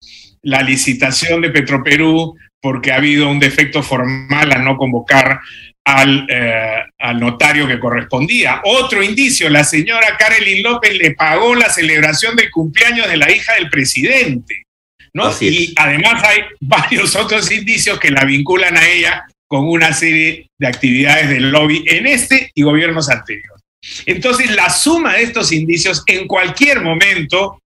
la 0.43 0.63
licitación 0.63 1.41
de 1.41 1.51
Petroperú 1.51 2.37
porque 2.61 2.93
ha 2.93 2.97
habido 2.97 3.29
un 3.29 3.39
defecto 3.39 3.83
formal 3.83 4.53
a 4.53 4.59
no 4.59 4.77
convocar 4.77 5.41
al, 5.85 6.27
eh, 6.29 6.83
al 6.99 7.19
notario 7.21 7.67
que 7.67 7.79
correspondía. 7.79 8.61
Otro 8.65 9.03
indicio, 9.03 9.49
la 9.49 9.65
señora 9.65 10.17
Karelin 10.19 10.63
López 10.63 10.97
le 10.97 11.15
pagó 11.15 11.55
la 11.55 11.69
celebración 11.69 12.37
del 12.37 12.51
cumpleaños 12.51 13.09
de 13.09 13.17
la 13.17 13.31
hija 13.31 13.55
del 13.55 13.71
presidente. 13.71 14.65
Y 15.41 15.75
además 15.77 16.23
hay 16.25 16.43
varios 16.61 17.17
otros 17.17 17.51
indicios 17.51 17.99
que 17.99 18.11
la 18.11 18.25
vinculan 18.25 18.77
a 18.77 18.87
ella 18.89 19.25
con 19.49 19.67
una 19.67 19.93
serie 19.93 20.49
de 20.59 20.67
actividades 20.67 21.31
del 21.31 21.51
lobby 21.51 21.83
en 21.87 22.07
este 22.07 22.51
y 22.55 22.63
gobiernos 22.63 23.09
anteriores. 23.09 23.58
Entonces, 24.07 24.55
la 24.55 24.71
suma 24.71 25.15
de 25.15 25.23
estos 25.23 25.53
indicios 25.53 26.03
en 26.07 26.27
cualquier 26.27 26.81
momento 26.81 27.61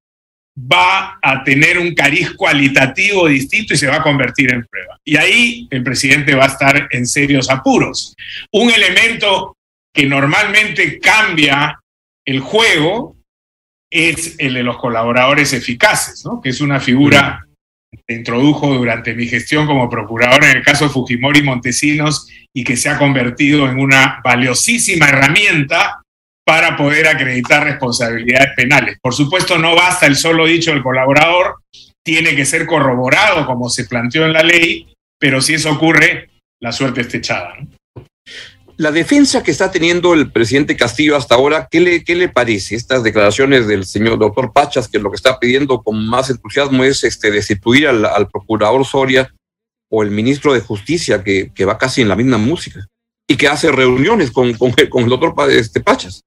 va 0.57 1.19
a 1.23 1.43
tener 1.45 1.79
un 1.79 1.95
cariz 1.95 2.33
cualitativo 2.33 3.27
distinto 3.27 3.75
y 3.75 3.79
se 3.79 3.87
va 3.87 3.97
a 3.97 4.03
convertir 4.03 4.53
en 4.53 4.65
prueba. 4.67 4.99
Y 5.05 5.17
ahí 5.17 5.67
el 5.71 5.83
presidente 5.83 6.35
va 6.35 6.45
a 6.45 6.49
estar 6.49 6.89
en 6.91 7.07
serios 7.07 7.49
apuros. 7.49 8.15
Un 8.53 8.71
elemento 8.71 9.57
que 9.95 10.07
normalmente 10.07 10.99
cambia 10.99 11.81
el 12.25 12.41
juego 12.41 13.17
es 13.91 14.37
el 14.39 14.55
de 14.55 14.63
los 14.63 14.79
colaboradores 14.79 15.53
eficaces, 15.53 16.25
¿no? 16.25 16.41
que 16.41 16.51
es 16.51 16.61
una 16.61 16.81
figura 16.81 17.47
que 18.07 18.15
introdujo 18.15 18.73
durante 18.73 19.15
mi 19.15 19.27
gestión 19.27 19.67
como 19.67 19.91
procurador 19.91 20.45
en 20.45 20.57
el 20.57 20.63
caso 20.63 20.89
Fujimori 20.89 21.43
Montesinos 21.43 22.27
y 22.55 22.65
que 22.65 22.77
se 22.77 22.89
ha 22.89 22.99
convertido 22.99 23.69
en 23.69 23.79
una 23.79 24.21
valiosísima 24.25 25.09
herramienta 25.09 26.02
para 26.53 26.77
poder 26.77 27.07
acreditar 27.07 27.65
responsabilidades 27.65 28.51
penales. 28.55 28.99
Por 29.01 29.15
supuesto, 29.15 29.57
no 29.57 29.75
basta 29.75 30.05
el 30.05 30.17
solo 30.17 30.45
dicho 30.45 30.71
del 30.71 30.83
colaborador, 30.83 31.63
tiene 32.05 32.37
que 32.37 32.45
ser 32.45 32.67
corroborado 32.67 33.47
como 33.47 33.71
se 33.71 33.87
planteó 33.87 34.27
en 34.27 34.35
la 34.35 34.43
ley, 34.43 34.95
pero 35.19 35.41
si 35.41 35.55
eso 35.55 35.73
ocurre, 35.73 36.29
la 36.61 36.71
suerte 36.73 37.01
está 37.01 37.17
echada. 37.17 37.55
¿no? 37.59 38.05
La 38.77 38.93
defensa 38.93 39.43
que 39.43 39.51
está 39.51 39.71
teniendo 39.71 40.13
el 40.13 40.31
presidente 40.31 40.77
Castillo 40.77 41.17
hasta 41.17 41.37
ahora, 41.37 41.69
¿qué 41.71 41.81
le, 41.81 42.05
qué 42.05 42.15
le 42.15 42.29
parece? 42.29 42.75
Estas 42.75 43.03
declaraciones 43.03 43.67
del 43.67 43.87
señor 43.87 44.19
doctor 44.19 44.53
Pachas, 44.53 44.89
que 44.89 44.99
lo 44.99 45.11
que 45.11 45.17
está 45.17 45.39
pidiendo 45.39 45.83
con 45.83 46.07
más 46.07 46.29
entusiasmo 46.29 46.85
es 46.85 47.03
este, 47.03 47.31
destituir 47.31 47.89
al, 47.89 48.29
procurador 48.29 48.85
Soria 48.85 49.35
o 49.91 50.03
el 50.03 50.11
ministro 50.11 50.53
de 50.53 50.61
Justicia, 50.61 51.25
que, 51.25 51.51
que, 51.55 51.65
va 51.65 51.79
casi 51.79 52.03
en 52.03 52.09
la 52.09 52.17
misma 52.17 52.37
música, 52.37 52.87
y 53.27 53.39
que 53.39 53.49
hace 53.49 53.73
reuniones 53.73 54.31
con, 54.31 54.53
con, 54.53 54.75
con 54.91 55.05
el 55.05 55.09
doctor 55.09 55.35
este, 55.51 55.81
Pachas. 55.81 56.23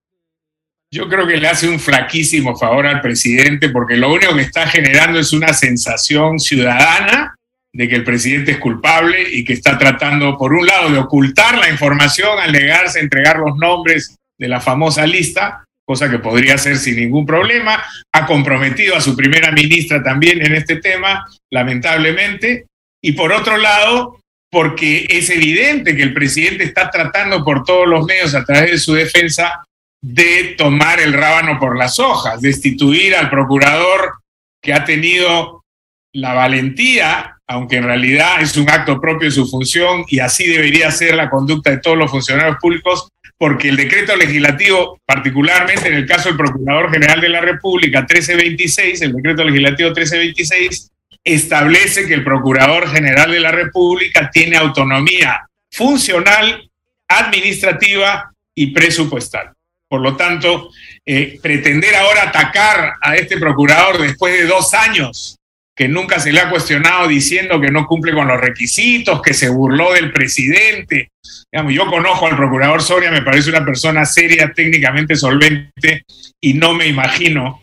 Yo 0.91 1.09
creo 1.09 1.27
que 1.27 1.37
le 1.37 1.47
hace 1.47 1.67
un 1.67 1.79
flaquísimo 1.79 2.55
favor 2.55 2.87
al 2.87 3.01
presidente 3.01 3.69
porque 3.69 3.97
lo 3.97 4.13
único 4.13 4.35
que 4.35 4.43
está 4.43 4.67
generando 4.67 5.19
es 5.19 5.33
una 5.33 5.53
sensación 5.53 6.39
ciudadana 6.39 7.35
de 7.73 7.89
que 7.89 7.95
el 7.95 8.05
presidente 8.05 8.53
es 8.53 8.57
culpable 8.59 9.27
y 9.29 9.43
que 9.43 9.51
está 9.51 9.77
tratando, 9.77 10.37
por 10.37 10.53
un 10.53 10.65
lado, 10.65 10.89
de 10.89 10.97
ocultar 10.97 11.57
la 11.57 11.69
información 11.69 12.39
al 12.39 12.53
negarse 12.53 12.99
a 12.99 13.01
entregar 13.01 13.37
los 13.37 13.57
nombres 13.57 14.15
de 14.39 14.47
la 14.47 14.61
famosa 14.61 15.05
lista, 15.05 15.65
cosa 15.83 16.09
que 16.09 16.19
podría 16.19 16.55
hacer 16.55 16.77
sin 16.77 16.95
ningún 16.95 17.25
problema. 17.25 17.83
Ha 18.13 18.25
comprometido 18.25 18.95
a 18.95 19.01
su 19.01 19.13
primera 19.13 19.51
ministra 19.51 20.01
también 20.01 20.41
en 20.41 20.55
este 20.55 20.77
tema, 20.77 21.27
lamentablemente. 21.51 22.65
Y 23.03 23.11
por 23.11 23.33
otro 23.33 23.57
lado, 23.57 24.21
porque 24.49 25.05
es 25.09 25.29
evidente 25.29 25.97
que 25.97 26.03
el 26.03 26.13
presidente 26.13 26.63
está 26.63 26.89
tratando 26.89 27.43
por 27.43 27.65
todos 27.65 27.89
los 27.89 28.05
medios 28.05 28.33
a 28.35 28.45
través 28.45 28.71
de 28.71 28.77
su 28.77 28.93
defensa 28.93 29.65
de 30.07 30.53
tomar 30.55 30.99
el 30.99 31.13
rábano 31.13 31.57
por 31.59 31.75
las 31.75 31.97
hojas, 31.97 32.39
destituir 32.39 33.15
al 33.15 33.31
procurador 33.31 34.13
que 34.61 34.71
ha 34.71 34.85
tenido 34.85 35.63
la 36.13 36.33
valentía, 36.33 37.37
aunque 37.47 37.77
en 37.77 37.85
realidad 37.85 38.39
es 38.39 38.55
un 38.55 38.69
acto 38.69 39.01
propio 39.01 39.29
de 39.29 39.35
su 39.35 39.47
función 39.47 40.05
y 40.07 40.19
así 40.19 40.45
debería 40.45 40.91
ser 40.91 41.15
la 41.15 41.31
conducta 41.31 41.71
de 41.71 41.79
todos 41.79 41.97
los 41.97 42.11
funcionarios 42.11 42.57
públicos, 42.61 43.09
porque 43.35 43.69
el 43.69 43.77
decreto 43.77 44.15
legislativo, 44.15 44.99
particularmente 45.07 45.87
en 45.87 45.95
el 45.95 46.05
caso 46.05 46.29
del 46.29 46.37
Procurador 46.37 46.91
General 46.91 47.19
de 47.19 47.29
la 47.29 47.41
República 47.41 48.01
1326, 48.01 49.01
el 49.01 49.13
decreto 49.13 49.43
legislativo 49.43 49.89
1326, 49.89 50.91
establece 51.23 52.05
que 52.05 52.13
el 52.13 52.23
Procurador 52.23 52.87
General 52.91 53.31
de 53.31 53.39
la 53.39 53.51
República 53.51 54.29
tiene 54.31 54.55
autonomía 54.55 55.47
funcional, 55.71 56.69
administrativa 57.07 58.31
y 58.53 58.67
presupuestal. 58.67 59.54
Por 59.87 60.01
lo 60.01 60.15
tanto, 60.15 60.71
eh, 61.05 61.39
pretender 61.41 61.95
ahora 61.95 62.23
atacar 62.23 62.93
a 63.01 63.15
este 63.15 63.37
procurador 63.37 64.01
después 64.01 64.33
de 64.33 64.47
dos 64.47 64.73
años 64.73 65.37
que 65.75 65.87
nunca 65.89 66.19
se 66.19 66.31
le 66.31 66.39
ha 66.39 66.49
cuestionado 66.49 67.07
diciendo 67.07 67.59
que 67.59 67.69
no 67.69 67.85
cumple 67.85 68.13
con 68.13 68.27
los 68.27 68.39
requisitos, 68.39 69.21
que 69.21 69.33
se 69.33 69.49
burló 69.49 69.93
del 69.93 70.11
presidente. 70.11 71.09
Yo 71.69 71.85
conozco 71.87 72.27
al 72.27 72.37
procurador 72.37 72.81
Soria, 72.81 73.11
me 73.11 73.21
parece 73.21 73.49
una 73.49 73.65
persona 73.65 74.05
seria, 74.05 74.53
técnicamente 74.53 75.15
solvente, 75.15 76.05
y 76.41 76.53
no 76.53 76.73
me 76.73 76.87
imagino 76.87 77.61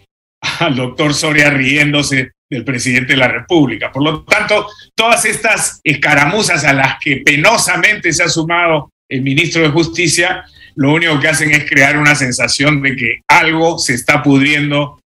al 0.61 0.76
doctor 0.76 1.14
Soria 1.14 1.50
riéndose 1.50 2.33
del 2.50 2.64
presidente 2.64 3.14
de 3.14 3.19
la 3.19 3.29
República. 3.29 3.91
Por 3.91 4.02
lo 4.02 4.25
tanto, 4.25 4.69
todas 4.95 5.25
estas 5.25 5.81
escaramuzas 5.83 6.64
a 6.64 6.75
las 6.75 6.97
que 7.00 7.19
penosamente 7.19 8.12
se 8.12 8.25
ha 8.25 8.29
sumado 8.29 8.91
el 9.09 9.23
ministro 9.23 9.62
de 9.62 9.71
Justicia, 9.71 10.45
lo 10.76 10.93
único 10.93 11.19
que 11.21 11.29
hacen 11.29 11.50
es 11.52 11.69
crear 11.69 11.99
una 11.99 12.14
sensación 12.14 12.83
de 12.83 12.97
que 12.97 13.21
algo 13.29 13.79
se 13.79 13.95
está 13.95 14.23
pudriendo 14.23 15.00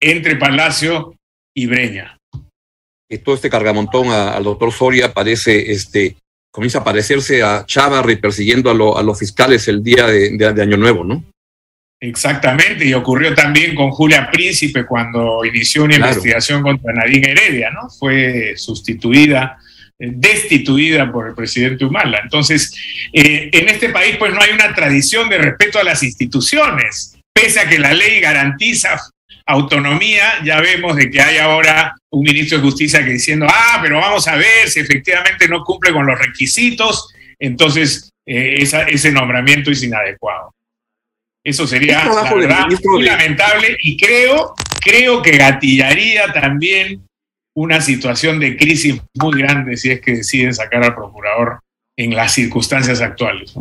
entre 0.00 0.36
Palacio 0.36 1.14
y 1.54 1.66
Breña. 1.66 2.16
Y 3.08 3.18
todo 3.18 3.34
este 3.34 3.50
cargamontón 3.50 4.08
al 4.08 4.44
doctor 4.44 4.72
Soria 4.72 5.12
parece, 5.12 5.72
este, 5.72 6.16
comienza 6.52 6.78
a 6.78 6.84
parecerse 6.84 7.42
a 7.42 7.64
Chávarri 7.66 8.16
persiguiendo 8.16 8.70
a, 8.70 8.74
lo, 8.74 8.96
a 8.96 9.02
los 9.02 9.18
fiscales 9.18 9.66
el 9.68 9.82
día 9.82 10.06
de, 10.06 10.36
de, 10.36 10.52
de, 10.52 10.62
Año 10.62 10.76
Nuevo, 10.76 11.04
¿no? 11.04 11.24
Exactamente, 12.02 12.86
y 12.86 12.94
ocurrió 12.94 13.34
también 13.34 13.74
con 13.74 13.90
Julia 13.90 14.30
Príncipe 14.30 14.86
cuando 14.86 15.44
inició 15.44 15.84
una 15.84 15.96
claro. 15.96 16.12
investigación 16.12 16.62
contra 16.62 16.94
Nadine 16.94 17.32
Heredia, 17.32 17.70
¿no? 17.70 17.90
Fue 17.90 18.54
sustituida 18.56 19.58
destituida 20.00 21.12
por 21.12 21.28
el 21.28 21.34
presidente 21.34 21.84
Humala. 21.84 22.20
Entonces, 22.22 22.74
eh, 23.12 23.50
en 23.52 23.68
este 23.68 23.90
país 23.90 24.16
pues 24.16 24.32
no 24.32 24.40
hay 24.40 24.52
una 24.52 24.74
tradición 24.74 25.28
de 25.28 25.38
respeto 25.38 25.78
a 25.78 25.84
las 25.84 26.02
instituciones, 26.02 27.18
pese 27.32 27.60
a 27.60 27.68
que 27.68 27.78
la 27.78 27.92
ley 27.92 28.18
garantiza 28.18 28.98
autonomía, 29.46 30.42
ya 30.42 30.60
vemos 30.60 30.96
de 30.96 31.10
que 31.10 31.20
hay 31.20 31.38
ahora 31.38 31.94
un 32.10 32.22
ministro 32.22 32.58
de 32.58 32.64
Justicia 32.64 33.04
que 33.04 33.10
diciendo, 33.10 33.46
ah, 33.48 33.78
pero 33.82 33.98
vamos 33.98 34.26
a 34.26 34.36
ver 34.36 34.68
si 34.68 34.80
efectivamente 34.80 35.48
no 35.48 35.62
cumple 35.64 35.92
con 35.92 36.06
los 36.06 36.18
requisitos, 36.18 37.12
entonces 37.38 38.10
eh, 38.24 38.62
ese 38.62 39.12
nombramiento 39.12 39.70
es 39.70 39.82
inadecuado. 39.82 40.54
Eso 41.42 41.66
sería 41.66 42.04
muy 42.84 43.02
lamentable 43.02 43.76
y 43.82 43.96
creo, 43.96 44.54
creo 44.80 45.22
que 45.22 45.32
gatillaría 45.32 46.32
también 46.32 47.02
una 47.60 47.82
situación 47.82 48.40
de 48.40 48.56
crisis 48.56 49.02
muy 49.14 49.38
grande 49.38 49.76
si 49.76 49.90
es 49.90 50.00
que 50.00 50.16
deciden 50.16 50.54
sacar 50.54 50.82
al 50.82 50.94
procurador 50.94 51.60
en 51.94 52.16
las 52.16 52.32
circunstancias 52.32 53.02
actuales. 53.02 53.52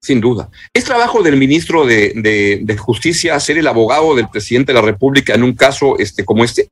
Sin 0.00 0.20
duda. 0.20 0.48
¿Es 0.72 0.84
trabajo 0.84 1.20
del 1.20 1.36
ministro 1.36 1.84
de, 1.84 2.76
Justicia 2.78 3.38
ser 3.40 3.58
el 3.58 3.66
abogado 3.66 4.14
del 4.14 4.28
presidente 4.28 4.72
de 4.72 4.80
la 4.80 4.86
República 4.86 5.34
en 5.34 5.42
un 5.42 5.54
caso 5.54 5.98
este, 5.98 6.24
como 6.24 6.44
este? 6.44 6.68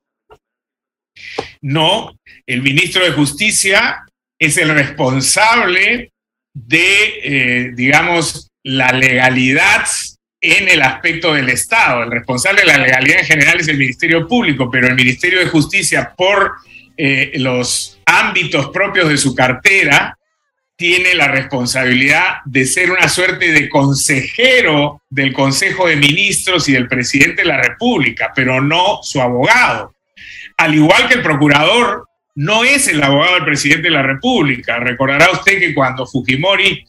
No, 1.60 2.16
el 2.46 2.62
ministro 2.62 3.04
de 3.04 3.10
Justicia 3.10 4.06
es 4.40 4.56
el 4.58 4.68
responsable 4.68 6.12
de, 6.54 7.20
eh, 7.24 7.72
digamos, 7.74 8.48
la 8.64 8.92
legalidad 8.92 9.86
en 10.40 10.68
el 10.68 10.82
aspecto 10.82 11.34
del 11.34 11.48
Estado. 11.48 12.02
El 12.02 12.10
responsable 12.10 12.62
de 12.62 12.68
la 12.68 12.78
legalidad 12.78 13.20
en 13.20 13.26
general 13.26 13.60
es 13.60 13.68
el 13.68 13.78
Ministerio 13.78 14.26
Público, 14.26 14.70
pero 14.70 14.88
el 14.88 14.94
Ministerio 14.94 15.40
de 15.40 15.46
Justicia, 15.46 16.12
por 16.16 16.56
eh, 16.96 17.32
los 17.36 18.00
ámbitos 18.06 18.70
propios 18.70 19.08
de 19.08 19.16
su 19.16 19.34
cartera, 19.34 20.16
tiene 20.76 21.14
la 21.14 21.26
responsabilidad 21.26 22.36
de 22.44 22.64
ser 22.64 22.92
una 22.92 23.08
suerte 23.08 23.50
de 23.50 23.68
consejero 23.68 25.02
del 25.10 25.32
Consejo 25.32 25.88
de 25.88 25.96
Ministros 25.96 26.68
y 26.68 26.72
del 26.72 26.86
presidente 26.86 27.42
de 27.42 27.48
la 27.48 27.60
República, 27.60 28.32
pero 28.32 28.60
no 28.60 29.00
su 29.02 29.20
abogado. 29.20 29.92
Al 30.56 30.76
igual 30.76 31.08
que 31.08 31.14
el 31.14 31.22
procurador 31.22 32.06
no 32.36 32.62
es 32.62 32.86
el 32.86 33.02
abogado 33.02 33.34
del 33.34 33.44
presidente 33.44 33.88
de 33.88 33.90
la 33.90 34.02
República. 34.02 34.78
Recordará 34.78 35.32
usted 35.32 35.58
que 35.58 35.74
cuando 35.74 36.06
Fujimori 36.06 36.84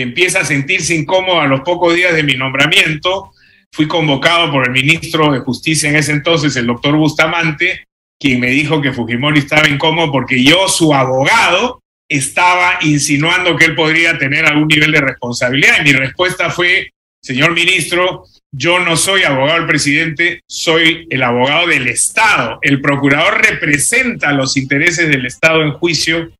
empieza 0.00 0.40
a 0.40 0.44
sentirse 0.44 0.94
incómodo 0.94 1.40
a 1.40 1.46
los 1.46 1.60
pocos 1.60 1.94
días 1.94 2.14
de 2.14 2.22
mi 2.22 2.34
nombramiento, 2.34 3.32
fui 3.70 3.86
convocado 3.86 4.50
por 4.50 4.66
el 4.66 4.72
ministro 4.72 5.32
de 5.32 5.40
Justicia 5.40 5.90
en 5.90 5.96
ese 5.96 6.12
entonces, 6.12 6.56
el 6.56 6.66
doctor 6.66 6.96
Bustamante, 6.96 7.84
quien 8.18 8.40
me 8.40 8.48
dijo 8.48 8.80
que 8.80 8.92
Fujimori 8.92 9.40
estaba 9.40 9.68
incómodo 9.68 10.10
porque 10.10 10.42
yo, 10.42 10.68
su 10.68 10.94
abogado, 10.94 11.82
estaba 12.08 12.78
insinuando 12.82 13.56
que 13.56 13.66
él 13.66 13.74
podría 13.74 14.16
tener 14.18 14.46
algún 14.46 14.68
nivel 14.68 14.92
de 14.92 15.00
responsabilidad. 15.00 15.80
Y 15.80 15.84
mi 15.84 15.92
respuesta 15.92 16.50
fue, 16.50 16.90
señor 17.22 17.52
ministro, 17.52 18.24
yo 18.50 18.78
no 18.78 18.96
soy 18.96 19.24
abogado 19.24 19.58
del 19.58 19.66
presidente, 19.66 20.42
soy 20.46 21.06
el 21.10 21.22
abogado 21.22 21.66
del 21.66 21.88
Estado. 21.88 22.58
El 22.62 22.80
procurador 22.80 23.42
representa 23.42 24.32
los 24.32 24.56
intereses 24.56 25.08
del 25.08 25.26
Estado 25.26 25.62
en 25.62 25.72
juicio 25.72 26.30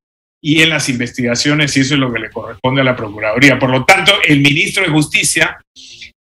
y 0.44 0.60
en 0.60 0.70
las 0.70 0.88
investigaciones, 0.88 1.76
y 1.76 1.80
eso 1.80 1.94
es 1.94 2.00
lo 2.00 2.12
que 2.12 2.18
le 2.18 2.30
corresponde 2.30 2.80
a 2.80 2.84
la 2.84 2.96
Procuraduría. 2.96 3.58
Por 3.58 3.70
lo 3.70 3.84
tanto, 3.84 4.12
el 4.26 4.40
ministro 4.40 4.82
de 4.82 4.90
Justicia 4.90 5.62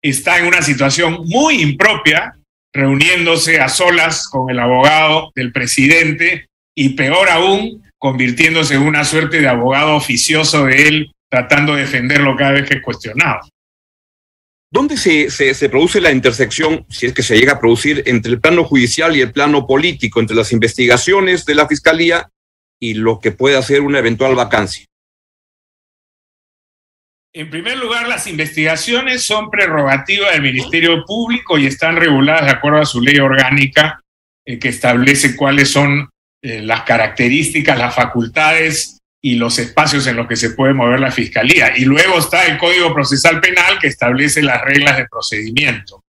está 0.02 0.38
en 0.38 0.46
una 0.46 0.60
situación 0.60 1.20
muy 1.26 1.62
impropia, 1.62 2.34
reuniéndose 2.75 3.60
a 3.60 3.68
solas 3.68 4.28
con 4.28 4.50
el 4.50 4.58
abogado 4.58 5.30
del 5.37 5.52
presidente 5.52 6.48
y 6.76 6.90
peor 6.90 7.30
aún, 7.30 7.82
convirtiéndose 7.96 8.75
en 8.75 8.82
una 8.82 9.04
suerte 9.04 9.40
de 9.40 9.48
abogado 9.48 9.94
oficioso 9.94 10.66
de 10.66 10.88
él, 10.88 11.12
tratando 11.30 11.75
de 11.75 11.82
defenderlo 11.82 12.37
cada 12.37 12.52
vez 12.52 12.68
que 12.68 12.75
es 12.75 12.82
cuestionado. 12.82 13.40
¿Dónde 14.70 14.96
se, 14.96 15.30
se, 15.30 15.68
produce 15.70 16.00
la 16.00 16.12
intersección, 16.12 16.84
si 16.90 17.06
es 17.06 17.14
que 17.14 17.22
se 17.22 17.38
llega 17.38 17.54
a 17.54 17.60
producir, 17.60 18.02
entre 18.06 18.32
el 18.32 18.40
plano 18.40 18.64
judicial 18.64 19.16
y 19.16 19.22
el 19.22 19.32
plano 19.32 19.66
político, 19.66 20.20
entre 20.20 20.37
las 20.37 20.52
investigaciones 20.52 21.46
de 21.46 21.54
la 21.54 21.66
Fiscalía 21.66 22.28
y 22.80 22.94
lo 22.94 23.20
que 23.20 23.32
puede 23.32 23.56
hacer 23.56 23.80
una 23.80 23.99
eventual 23.99 24.35
vacancia? 24.35 24.85
En 27.35 27.50
primer 27.50 27.76
lugar, 27.76 28.08
las 28.08 28.26
investigaciones 28.26 29.23
son 29.23 29.50
prerrogativas 29.50 30.32
del 30.32 30.42
Ministerio 30.42 31.04
Público 31.04 31.58
y 31.58 31.66
están 31.66 31.96
reguladas 31.96 32.46
de 32.46 32.52
acuerdo 32.52 32.81
a 32.81 32.87
su 32.87 33.00
ley 33.00 33.18
orgánica 33.18 34.00
eh, 34.46 34.59
que 34.59 34.68
establece 34.68 35.37
cuáles 35.37 35.70
son 35.70 36.09
eh, 36.42 36.62
las 36.62 36.83
características, 36.83 37.79
las 37.79 37.94
facultades 37.94 38.98
y 39.22 39.35
los 39.35 39.59
espacios 39.59 40.07
en 40.07 40.16
los 40.16 40.26
que 40.26 40.37
se 40.37 40.50
puede 40.50 40.72
mover 40.72 41.00
la 41.00 41.11
fiscalía. 41.11 41.76
Y 41.76 41.85
luego 41.85 42.18
está 42.18 42.46
el 42.46 42.57
Código 42.57 42.94
Procesal 42.94 43.40
Penal 43.40 43.79
que 43.79 43.88
establece 43.88 44.40
las 44.42 44.62
reglas 44.62 44.96
de 44.96 45.07
procedimiento. 45.07 46.02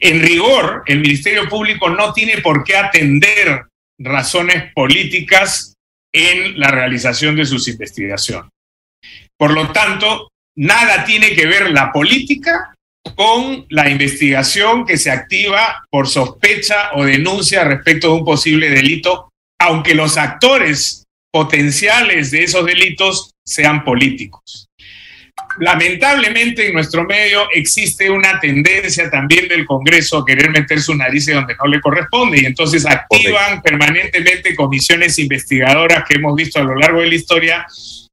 En 0.00 0.20
rigor, 0.20 0.82
el 0.86 1.00
Ministerio 1.00 1.48
Público 1.48 1.88
no 1.88 2.12
tiene 2.12 2.38
por 2.42 2.64
qué 2.64 2.76
atender 2.76 3.62
razones 3.98 4.72
políticas 4.74 5.75
en 6.16 6.58
la 6.58 6.68
realización 6.68 7.36
de 7.36 7.44
sus 7.44 7.68
investigaciones. 7.68 8.50
Por 9.38 9.52
lo 9.52 9.70
tanto, 9.70 10.30
nada 10.56 11.04
tiene 11.04 11.34
que 11.34 11.46
ver 11.46 11.70
la 11.70 11.92
política 11.92 12.74
con 13.14 13.66
la 13.68 13.88
investigación 13.88 14.84
que 14.84 14.96
se 14.96 15.10
activa 15.10 15.84
por 15.90 16.08
sospecha 16.08 16.90
o 16.94 17.04
denuncia 17.04 17.64
respecto 17.64 18.08
de 18.08 18.14
un 18.14 18.24
posible 18.24 18.70
delito 18.70 19.28
aunque 19.58 19.94
los 19.94 20.16
actores 20.16 21.04
potenciales 21.32 22.30
de 22.30 22.44
esos 22.44 22.64
delitos 22.64 23.30
sean 23.44 23.84
políticos. 23.84 24.65
Lamentablemente 25.58 26.66
en 26.66 26.74
nuestro 26.74 27.04
medio 27.04 27.48
existe 27.52 28.10
una 28.10 28.38
tendencia 28.40 29.10
también 29.10 29.48
del 29.48 29.64
Congreso 29.64 30.18
a 30.18 30.24
querer 30.24 30.50
meter 30.50 30.80
su 30.80 30.94
nariz 30.94 31.26
donde 31.26 31.54
no 31.54 31.66
le 31.66 31.80
corresponde 31.80 32.40
y 32.40 32.46
entonces 32.46 32.84
activan 32.86 33.62
permanentemente 33.62 34.54
comisiones 34.54 35.18
investigadoras 35.18 36.04
que 36.08 36.16
hemos 36.16 36.34
visto 36.34 36.58
a 36.58 36.64
lo 36.64 36.74
largo 36.74 37.00
de 37.00 37.08
la 37.08 37.14
historia 37.14 37.66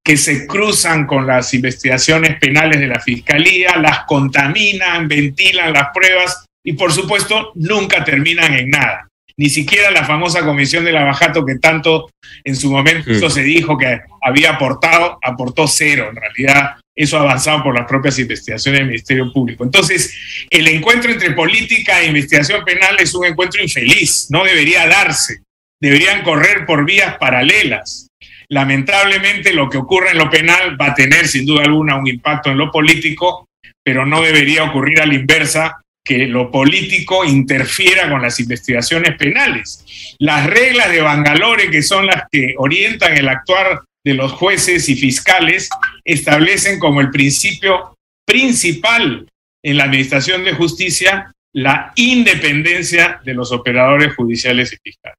que 0.04 0.18
se 0.18 0.48
cruzan 0.48 1.06
con 1.06 1.26
las 1.26 1.54
investigaciones 1.54 2.38
penales 2.40 2.80
de 2.80 2.88
la 2.88 3.00
Fiscalía, 3.00 3.78
las 3.78 4.06
contaminan, 4.06 5.08
ventilan 5.08 5.74
las 5.74 5.90
pruebas 5.94 6.46
y 6.64 6.74
por 6.74 6.92
supuesto 6.92 7.52
nunca 7.56 8.04
terminan 8.04 8.54
en 8.54 8.70
nada 8.70 9.08
ni 9.38 9.50
siquiera 9.50 9.92
la 9.92 10.06
famosa 10.06 10.46
comisión 10.46 10.86
del 10.86 10.98
abajato 10.98 11.46
que 11.46 11.56
tanto 11.56 12.10
en 12.44 12.56
su 12.56 12.72
momento 12.72 13.10
mm. 13.10 13.30
se 13.30 13.44
dijo 13.44 13.78
que 13.78 14.02
había 14.22 14.52
aportado, 14.52 15.18
aportó 15.22 15.68
cero. 15.68 16.10
En 16.10 16.16
realidad, 16.16 16.76
eso 16.96 17.18
avanzado 17.18 17.64
por 17.64 17.76
las 17.76 17.88
propias 17.88 18.20
investigaciones 18.20 18.80
del 18.80 18.88
Ministerio 18.88 19.32
Público. 19.32 19.64
Entonces, 19.64 20.46
el 20.50 20.68
encuentro 20.68 21.12
entre 21.12 21.32
política 21.32 22.02
e 22.02 22.08
investigación 22.08 22.64
penal 22.64 22.96
es 23.00 23.14
un 23.16 23.26
encuentro 23.26 23.62
infeliz, 23.62 24.28
no 24.30 24.44
debería 24.44 24.88
darse, 24.88 25.42
deberían 25.82 26.24
correr 26.24 26.66
por 26.66 26.86
vías 26.86 27.18
paralelas. 27.18 28.08
Lamentablemente, 28.50 29.54
lo 29.54 29.70
que 29.70 29.78
ocurre 29.78 30.12
en 30.12 30.20
lo 30.20 30.30
penal 30.30 30.80
va 30.80 30.88
a 30.88 30.94
tener 30.94 31.28
sin 31.28 31.46
duda 31.46 31.64
alguna 31.64 31.96
un 31.96 32.08
impacto 32.08 32.52
en 32.52 32.58
lo 32.58 32.72
político, 32.72 33.48
pero 33.84 34.06
no 34.06 34.22
debería 34.22 34.64
ocurrir 34.64 35.02
a 35.02 35.06
la 35.06 35.16
inversa 35.16 35.80
que 36.06 36.28
lo 36.28 36.52
político 36.52 37.24
interfiera 37.24 38.10
con 38.10 38.22
las 38.22 38.40
investigaciones 38.40 39.18
penales. 39.18 40.16
Las 40.20 40.46
reglas 40.48 40.92
de 40.92 41.02
Bangalore, 41.02 41.72
que 41.72 41.82
son 41.82 42.06
las 42.06 42.24
que 42.30 42.54
orientan 42.58 43.18
el 43.18 43.30
actuar 43.30 43.82
de 44.04 44.14
los 44.14 44.34
jueces 44.34 44.90
y 44.90 44.96
fiscales, 44.96 45.70
establecen 46.04 46.80
como 46.80 47.02
el 47.02 47.10
principio 47.10 47.98
principal 48.26 49.28
en 49.64 49.78
la 49.78 49.86
Administración 49.86 50.44
de 50.44 50.54
Justicia 50.54 51.34
la 51.54 51.94
independencia 51.96 53.22
de 53.24 53.34
los 53.34 53.52
operadores 53.52 54.16
judiciales 54.16 54.74
y 54.74 54.78
fiscales. 54.84 55.18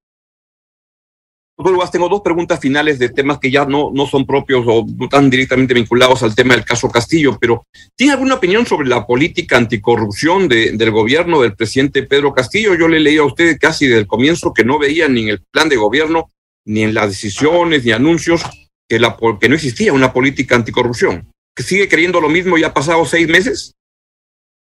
Doctor 1.56 1.88
tengo 1.90 2.08
dos 2.08 2.22
preguntas 2.22 2.58
finales 2.58 2.98
de 2.98 3.10
temas 3.10 3.38
que 3.38 3.48
ya 3.48 3.64
no, 3.64 3.92
no 3.94 4.06
son 4.06 4.26
propios 4.26 4.64
o 4.66 4.84
no 4.84 5.04
están 5.04 5.30
directamente 5.30 5.72
vinculados 5.72 6.24
al 6.24 6.34
tema 6.34 6.54
del 6.54 6.64
caso 6.64 6.90
Castillo, 6.90 7.38
pero 7.40 7.64
¿tiene 7.94 8.12
alguna 8.12 8.34
opinión 8.34 8.66
sobre 8.66 8.88
la 8.88 9.06
política 9.06 9.56
anticorrupción 9.56 10.48
del 10.48 10.90
gobierno 10.90 11.42
del 11.42 11.54
presidente 11.54 12.02
Pedro 12.02 12.34
Castillo? 12.34 12.74
Yo 12.74 12.88
le 12.88 12.98
leí 12.98 13.18
a 13.18 13.24
usted 13.24 13.56
casi 13.60 13.86
desde 13.86 14.00
el 14.00 14.08
comienzo 14.08 14.52
que 14.52 14.64
no 14.64 14.80
veía 14.80 15.08
ni 15.08 15.22
en 15.22 15.28
el 15.28 15.42
plan 15.52 15.68
de 15.68 15.76
gobierno, 15.76 16.32
ni 16.64 16.82
en 16.82 16.92
las 16.92 17.10
decisiones, 17.10 17.84
ni 17.84 17.92
anuncios, 17.92 18.42
que, 18.88 18.98
la, 18.98 19.16
no 19.20 19.54
existía 19.54 19.92
una 19.92 20.12
política 20.12 20.56
anticorrupción. 20.56 21.30
¿Que 21.56 21.62
sigue 21.62 21.88
creyendo 21.88 22.20
lo 22.20 22.28
mismo 22.28 22.58
ya 22.58 22.68
ha 22.68 22.74
pasado 22.74 23.04
seis 23.04 23.28
meses? 23.28 23.74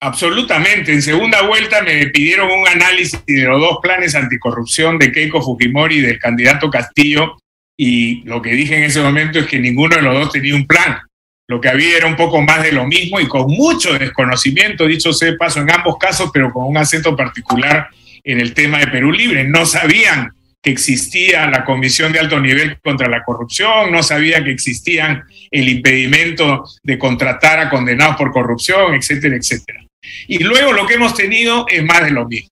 Absolutamente. 0.01 0.93
En 0.93 1.01
segunda 1.01 1.41
vuelta 1.41 1.82
me 1.82 2.08
pidieron 2.08 2.51
un 2.51 2.67
análisis 2.67 3.25
de 3.25 3.43
los 3.43 3.60
dos 3.60 3.80
planes 3.82 4.13
anticorrupción 4.13 4.99
de 4.99 5.12
Keiko 5.12 5.41
Fujimori 5.41 5.97
y 5.97 6.01
del 6.01 6.19
candidato 6.19 6.69
Castillo 6.69 7.38
y 7.78 8.23
lo 8.23 8.41
que 8.41 8.51
dije 8.51 8.78
en 8.78 8.84
ese 8.84 9.01
momento 9.01 9.39
es 9.39 9.47
que 9.47 9.60
ninguno 9.60 9.95
de 9.95 10.01
los 10.01 10.13
dos 10.13 10.32
tenía 10.32 10.56
un 10.56 10.67
plan. 10.67 10.99
Lo 11.47 11.62
que 11.62 11.69
había 11.69 11.97
era 11.97 12.08
un 12.08 12.15
poco 12.15 12.41
más 12.41 12.63
de 12.63 12.71
lo 12.71 12.86
mismo 12.86 13.19
y 13.19 13.28
con 13.28 13.47
mucho 13.47 13.93
desconocimiento, 13.97 14.88
dicho 14.88 15.13
sea 15.13 15.36
paso, 15.38 15.62
en 15.62 15.69
ambos 15.69 15.97
casos, 15.99 16.32
pero 16.34 16.51
con 16.51 16.65
un 16.65 16.78
acento 16.78 17.15
particular 17.15 17.89
en 18.23 18.39
el 18.39 18.54
tema 18.54 18.80
de 18.80 18.88
Perú 18.88 19.12
Libre. 19.12 19.43
No 19.43 19.65
sabían 19.65 20.35
que 20.65 20.71
existía 20.71 21.45
la 21.45 21.63
Comisión 21.63 22.12
de 22.12 22.17
Alto 22.17 22.39
Nivel 22.39 22.80
contra 22.82 23.08
la 23.08 23.23
Corrupción, 23.23 23.91
no 23.91 24.01
sabían 24.01 24.43
que 24.43 24.49
existían 24.49 25.23
el 25.51 25.69
impedimento 25.69 26.63
de 26.82 26.97
contratar 26.97 27.60
a 27.60 27.69
condenados 27.69 28.15
por 28.15 28.32
corrupción, 28.32 28.95
etcétera, 28.95 29.36
etcétera. 29.36 29.86
Y 30.28 30.39
luego 30.39 30.73
lo 30.73 30.88
que 30.88 30.95
hemos 30.95 31.13
tenido 31.13 31.67
es 31.69 31.84
más 31.84 32.04
de 32.04 32.10
lo 32.10 32.28
mismo. 32.28 32.49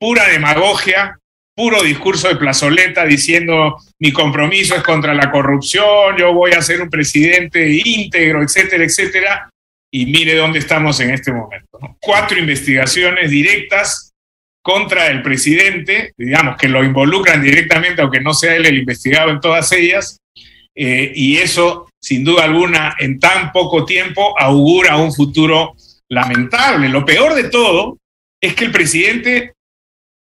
pura 0.00 0.26
demagogia, 0.26 1.16
puro 1.54 1.80
discurso 1.84 2.26
de 2.26 2.34
plazoleta 2.34 3.04
diciendo 3.04 3.76
mi 4.00 4.10
compromiso 4.12 4.74
es 4.74 4.82
contra 4.82 5.14
la 5.14 5.30
corrupción, 5.30 6.16
yo 6.18 6.32
voy 6.34 6.50
a 6.54 6.60
ser 6.60 6.82
un 6.82 6.90
presidente 6.90 7.70
íntegro, 7.84 8.42
etcétera, 8.42 8.82
etcétera. 8.82 9.48
Y 9.92 10.06
mire 10.06 10.34
dónde 10.34 10.58
estamos 10.58 10.98
en 10.98 11.10
este 11.10 11.30
momento. 11.30 11.78
Cuatro 12.00 12.36
investigaciones 12.36 13.30
directas 13.30 14.10
contra 14.64 15.08
el 15.08 15.20
presidente, 15.20 16.14
digamos, 16.16 16.56
que 16.56 16.68
lo 16.68 16.82
involucran 16.82 17.42
directamente, 17.42 18.00
aunque 18.00 18.22
no 18.22 18.32
sea 18.32 18.56
él 18.56 18.64
el 18.64 18.78
investigado 18.78 19.30
en 19.30 19.38
todas 19.38 19.70
ellas, 19.72 20.18
eh, 20.74 21.12
y 21.14 21.36
eso, 21.36 21.90
sin 22.00 22.24
duda 22.24 22.44
alguna, 22.44 22.96
en 22.98 23.20
tan 23.20 23.52
poco 23.52 23.84
tiempo 23.84 24.34
augura 24.40 24.96
un 24.96 25.12
futuro 25.12 25.74
lamentable. 26.08 26.88
Lo 26.88 27.04
peor 27.04 27.34
de 27.34 27.50
todo 27.50 27.98
es 28.42 28.54
que 28.54 28.64
el 28.64 28.72
presidente 28.72 29.52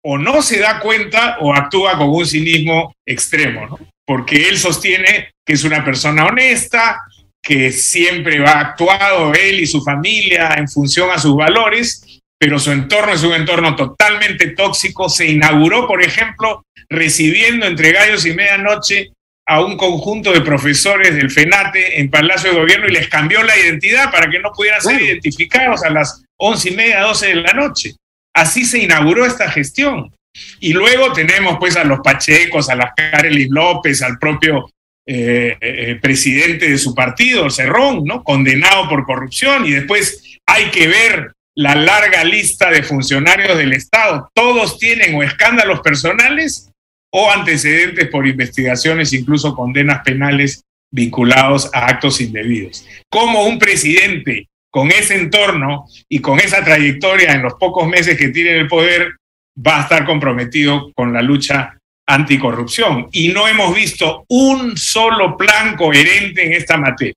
o 0.05 0.19
no 0.19 0.43
se 0.43 0.59
da 0.59 0.81
cuenta 0.81 1.39
o 1.41 1.55
actúa 1.55 1.97
con 1.97 2.11
un 2.11 2.27
cinismo 2.27 2.93
extremo, 3.07 3.67
¿no? 3.69 3.79
porque 4.05 4.49
él 4.49 4.59
sostiene 4.59 5.31
que 5.47 5.53
es 5.53 5.63
una 5.63 5.85
persona 5.85 6.27
honesta, 6.27 7.01
que 7.41 7.71
siempre 7.71 8.41
va 8.41 8.59
actuado 8.59 9.33
él 9.35 9.61
y 9.61 9.67
su 9.67 9.83
familia 9.83 10.55
en 10.57 10.69
función 10.69 11.11
a 11.13 11.19
sus 11.19 11.37
valores, 11.37 12.12
pero 12.43 12.59
su 12.59 12.73
entorno 12.73 13.13
es 13.13 13.23
un 13.23 13.35
entorno 13.35 13.77
totalmente 13.77 14.49
tóxico. 14.49 15.09
Se 15.09 15.25
inauguró, 15.25 15.87
por 15.87 16.03
ejemplo, 16.03 16.67
recibiendo 16.91 17.67
entre 17.67 17.93
gallos 17.93 18.27
y 18.27 18.33
medianoche 18.35 19.13
a 19.47 19.61
un 19.61 19.77
conjunto 19.77 20.33
de 20.33 20.41
profesores 20.41 21.15
del 21.15 21.31
FENATE 21.31 22.01
en 22.01 22.11
Palacio 22.11 22.51
de 22.51 22.59
Gobierno 22.59 22.89
y 22.89 22.95
les 22.95 23.07
cambió 23.07 23.45
la 23.45 23.57
identidad 23.57 24.11
para 24.11 24.29
que 24.29 24.41
no 24.41 24.51
pudieran 24.51 24.81
ser 24.81 25.01
identificados 25.01 25.85
a 25.85 25.91
las 25.91 26.25
once 26.37 26.71
y 26.71 26.75
media, 26.75 27.03
doce 27.03 27.29
de 27.29 27.37
la 27.37 27.53
noche. 27.53 27.93
Así 28.35 28.65
se 28.65 28.81
inauguró 28.81 29.25
esta 29.25 29.49
gestión. 29.49 30.13
Y 30.59 30.73
luego 30.73 31.13
tenemos 31.13 31.59
pues 31.61 31.77
a 31.77 31.85
los 31.85 32.01
Pachecos, 32.01 32.69
a 32.69 32.75
las 32.75 32.91
Carelis 32.97 33.51
López, 33.51 34.03
al 34.03 34.19
propio 34.19 34.69
eh, 35.07 35.57
eh, 35.61 35.99
presidente 36.03 36.69
de 36.69 36.79
su 36.79 36.93
partido, 36.93 37.49
Cerrón, 37.51 38.03
¿no? 38.05 38.25
Condenado 38.25 38.89
por 38.89 39.07
corrupción. 39.07 39.65
Y 39.65 39.71
después 39.71 40.41
hay 40.45 40.71
que 40.73 40.89
ver 40.89 41.35
la 41.55 41.75
larga 41.75 42.25
lista 42.25 42.71
de 42.71 42.83
funcionarios 42.83 43.57
del 43.57 43.73
Estado. 43.73 44.31
Todos 44.35 44.79
tienen 44.79 45.15
o 45.15 45.23
escándalos 45.23 45.81
personales 45.81 46.71
o 47.13 47.31
antecedentes 47.31 48.09
por 48.09 48.27
investigaciones, 48.27 49.13
incluso 49.13 49.55
condenas 49.55 50.03
penales 50.03 50.65
vinculados 50.91 51.71
a 51.75 51.87
actos 51.87 52.21
indebidos. 52.21 52.87
Como 53.11 53.45
un 53.45 53.59
presidente 53.59 54.49
con 54.71 54.91
ese 54.91 55.17
entorno 55.17 55.87
y 56.09 56.21
con 56.21 56.41
esa 56.41 56.65
trayectoria 56.65 57.33
en 57.33 57.43
los 57.43 57.55
pocos 57.55 57.87
meses 57.87 58.17
que 58.17 58.29
tiene 58.29 58.57
el 58.57 58.69
poder, 58.69 59.13
va 59.55 59.79
a 59.79 59.83
estar 59.83 60.07
comprometido 60.07 60.91
con 60.95 61.13
la 61.13 61.21
lucha 61.21 61.79
anticorrupción. 62.07 63.09
Y 63.13 63.29
no 63.29 63.47
hemos 63.49 63.75
visto 63.75 64.25
un 64.29 64.77
solo 64.77 65.37
plan 65.37 65.77
coherente 65.77 66.47
en 66.47 66.55
esta 66.55 66.79
materia. 66.79 67.15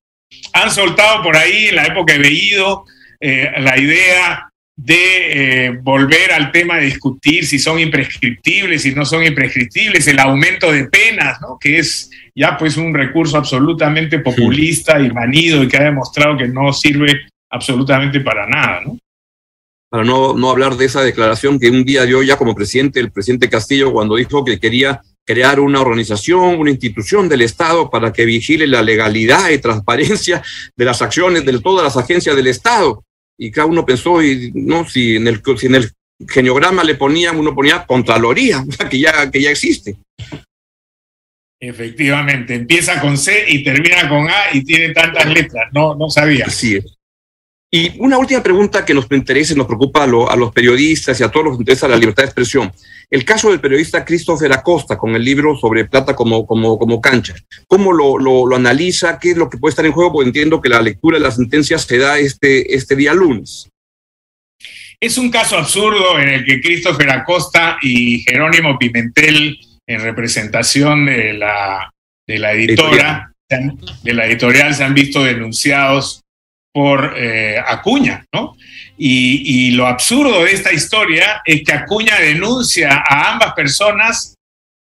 Han 0.52 0.70
soltado 0.70 1.24
por 1.24 1.38
ahí 1.38 1.68
en 1.68 1.78
la 1.78 1.86
época 1.86 2.14
de 2.14 2.20
Bellido 2.20 2.86
eh, 3.28 3.52
la 3.58 3.76
idea 3.80 4.52
de 4.76 5.66
eh, 5.66 5.80
volver 5.82 6.32
al 6.32 6.52
tema 6.52 6.78
de 6.78 6.86
discutir 6.86 7.48
si 7.48 7.58
son 7.58 7.80
imprescriptibles, 7.80 8.84
si 8.84 8.94
no 8.94 9.04
son 9.04 9.24
imprescriptibles, 9.24 10.08
el 10.08 10.20
aumento 10.20 10.72
de 10.72 10.86
penas, 10.86 11.42
¿no? 11.42 11.58
que 11.60 11.80
es 11.80 12.12
ya 12.36 12.56
pues 12.56 12.78
un 12.78 12.94
recurso 12.94 13.38
absolutamente 13.38 14.20
populista 14.20 15.00
y 15.00 15.10
manido 15.10 15.64
y 15.64 15.68
que 15.68 15.78
ha 15.78 15.86
demostrado 15.86 16.38
que 16.38 16.48
no 16.48 16.72
sirve 16.72 17.22
absolutamente 17.50 18.20
para 18.20 18.46
nada. 18.48 18.82
¿no? 18.86 19.00
Para 19.90 20.04
no, 20.04 20.36
no 20.36 20.52
hablar 20.52 20.76
de 20.76 20.86
esa 20.86 21.02
declaración 21.02 21.58
que 21.58 21.70
un 21.72 21.84
día 21.84 22.06
dio 22.06 22.22
ya 22.22 22.38
como 22.38 22.54
presidente 22.54 23.00
el 23.00 23.12
presidente 23.12 23.50
Castillo 23.50 23.92
cuando 23.92 24.18
dijo 24.18 24.44
que 24.46 24.60
quería 24.60 25.02
crear 25.26 25.60
una 25.60 25.82
organización, 25.82 26.60
una 26.60 26.70
institución 26.70 27.28
del 27.28 27.42
Estado 27.42 27.90
para 27.90 28.14
que 28.14 28.26
vigile 28.26 28.68
la 28.68 28.84
legalidad 28.84 29.50
y 29.50 29.58
transparencia 29.58 30.44
de 30.76 30.86
las 30.86 31.02
acciones 31.02 31.46
de 31.46 31.60
todas 31.60 31.84
las 31.84 31.98
agencias 31.98 32.36
del 32.36 32.48
Estado. 32.48 33.05
Y 33.38 33.52
cada 33.52 33.68
uno 33.68 33.86
pensó, 33.86 34.24
y, 34.24 34.52
no, 34.54 34.88
si 34.88 35.16
en 35.18 35.28
el, 35.28 35.42
si 35.58 35.68
en 35.68 35.76
el 35.76 35.92
geniograma 36.28 36.84
le 36.84 36.96
ponían, 36.96 37.38
uno 37.38 37.54
ponía 37.54 37.86
Contraloría, 37.86 38.64
que 38.90 39.00
ya, 39.00 39.30
que 39.30 39.42
ya 39.42 39.52
existe. 39.52 39.96
Efectivamente, 41.60 42.54
empieza 42.54 43.00
con 43.00 43.18
C 43.18 43.46
y 43.48 43.64
termina 43.64 44.08
con 44.08 44.30
A 44.30 44.54
y 44.54 44.64
tiene 44.64 44.94
tantas 44.94 45.26
letras, 45.26 45.70
no, 45.74 45.96
no 45.96 46.10
sabía. 46.10 46.46
Así 46.46 46.76
es. 46.76 46.96
Y 47.72 48.00
una 48.00 48.18
última 48.18 48.42
pregunta 48.42 48.86
que 48.86 48.94
nos 48.94 49.12
interesa 49.12 49.54
y 49.54 49.58
nos 49.58 49.68
preocupa 49.68 50.04
a, 50.04 50.08
los 50.08 50.54
periodistas 50.54 51.20
y 51.20 51.24
a 51.24 51.30
todos 51.30 51.48
los 51.48 51.58
que 51.58 51.64
interesa 51.64 51.88
la 51.88 51.98
libertad 51.98 52.24
de 52.24 52.28
expresión. 52.28 52.72
El 53.16 53.24
caso 53.24 53.50
del 53.50 53.62
periodista 53.62 54.04
Christopher 54.04 54.52
Acosta 54.52 54.98
con 54.98 55.16
el 55.16 55.24
libro 55.24 55.56
sobre 55.56 55.86
plata 55.86 56.14
como, 56.14 56.46
como, 56.46 56.78
como 56.78 57.00
cancha. 57.00 57.34
¿Cómo 57.66 57.94
lo, 57.94 58.18
lo, 58.18 58.54
analiza? 58.54 59.18
¿Qué 59.20 59.32
es 59.32 59.38
lo 59.38 59.50
que 59.50 59.58
puede 59.58 59.70
estar 59.70 59.86
en 59.86 59.94
juego? 59.94 60.12
Porque 60.12 60.28
entiendo 60.28 60.60
que 60.60 60.68
la 60.68 60.82
lectura 60.82 61.18
de 61.18 61.24
las 61.24 61.38
sentencias 61.38 61.84
se 61.84 61.98
da 61.98 62.20
este, 62.20 62.76
este 62.76 62.94
día 62.98 63.14
lunes. 63.14 63.70
Es 65.00 65.18
un 65.18 65.32
caso 65.32 65.58
absurdo 65.58 66.20
en 66.20 66.28
el 66.28 66.44
que 66.44 66.60
Christopher 66.60 67.10
Acosta 67.10 67.78
y 67.82 68.20
Jerónimo 68.20 68.78
Pimentel, 68.78 69.60
en 69.88 70.02
representación 70.02 71.06
de 71.06 71.36
la, 71.36 71.90
de 72.28 72.38
la 72.38 72.52
editora, 72.52 73.32
de 73.48 74.14
la 74.14 74.26
editorial, 74.26 74.76
se 74.76 74.84
han 74.84 74.94
visto 74.94 75.24
denunciados 75.24 76.22
por 76.74 77.14
eh, 77.16 77.64
Acuña, 77.66 78.26
¿no? 78.34 78.58
Y, 78.98 79.72
lo 79.72 79.88
absurdo 79.88 80.44
de 80.44 80.54
esta 80.54 80.72
historia 80.72 81.42
es 81.46 81.64
que 81.64 81.74
Acuña 81.74 82.20
denuncia 82.20 83.04
a 83.08 83.34
ambas 83.34 83.54
personas 83.54 84.36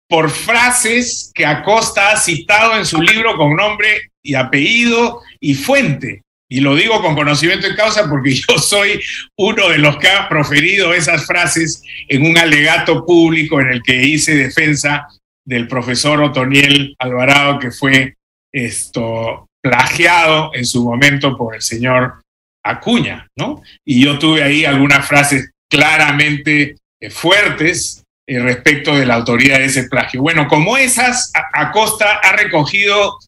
por 0.08 0.30
frases 0.30 1.30
que 1.32 1.46
Acosta 1.46 2.10
ha 2.10 2.16
citado 2.16 2.76
en 2.76 2.84
su 2.84 3.00
libro 3.00 3.36
con 3.36 3.54
nombre 3.54 4.10
y 4.22 4.34
apellido 4.34 5.20
y 5.38 5.54
fuente. 5.54 6.22
Y 6.52 6.60
lo 6.60 6.74
digo 6.74 7.00
con 7.00 7.14
conocimiento 7.14 7.68
de 7.68 7.76
causa 7.76 8.08
porque 8.08 8.34
yo 8.48 8.58
soy 8.58 9.00
uno 9.38 9.68
de 9.68 9.78
los 9.78 9.98
que 9.98 10.08
ha 10.08 10.28
proferido 10.28 10.92
esas 10.92 11.26
frases 11.26 11.82
en 12.08 12.26
un 12.26 12.36
alegato 12.36 13.06
público 13.06 13.60
en 13.60 13.68
el 13.68 13.82
que 13.82 14.02
hice 14.02 14.34
defensa 14.34 15.06
del 15.44 15.68
profesor 15.68 16.20
Otoniel 16.20 16.96
Alvarado, 16.98 17.60
que 17.60 17.70
fue 17.70 18.16
esto 18.52 19.46
plagiado 19.62 20.50
en 20.54 20.66
su 20.66 20.82
momento 20.82 21.36
por 21.36 21.54
el 21.54 21.62
señor 21.62 22.20
Acuña, 22.64 23.26
¿no? 23.36 23.62
Y 23.84 24.04
yo 24.04 24.18
tuve 24.18 24.42
ahí 24.42 24.64
algunas 24.64 25.06
frases 25.06 25.50
claramente 25.70 26.76
eh, 27.00 27.10
fuertes 27.10 28.02
eh, 28.26 28.38
respecto 28.38 28.96
de 28.96 29.06
la 29.06 29.14
autoría 29.14 29.58
de 29.58 29.66
ese 29.66 29.88
plagio. 29.88 30.22
Bueno, 30.22 30.46
como 30.48 30.76
esas, 30.76 31.32
Acosta 31.52 32.20
ha 32.22 32.32
recogido 32.32 33.18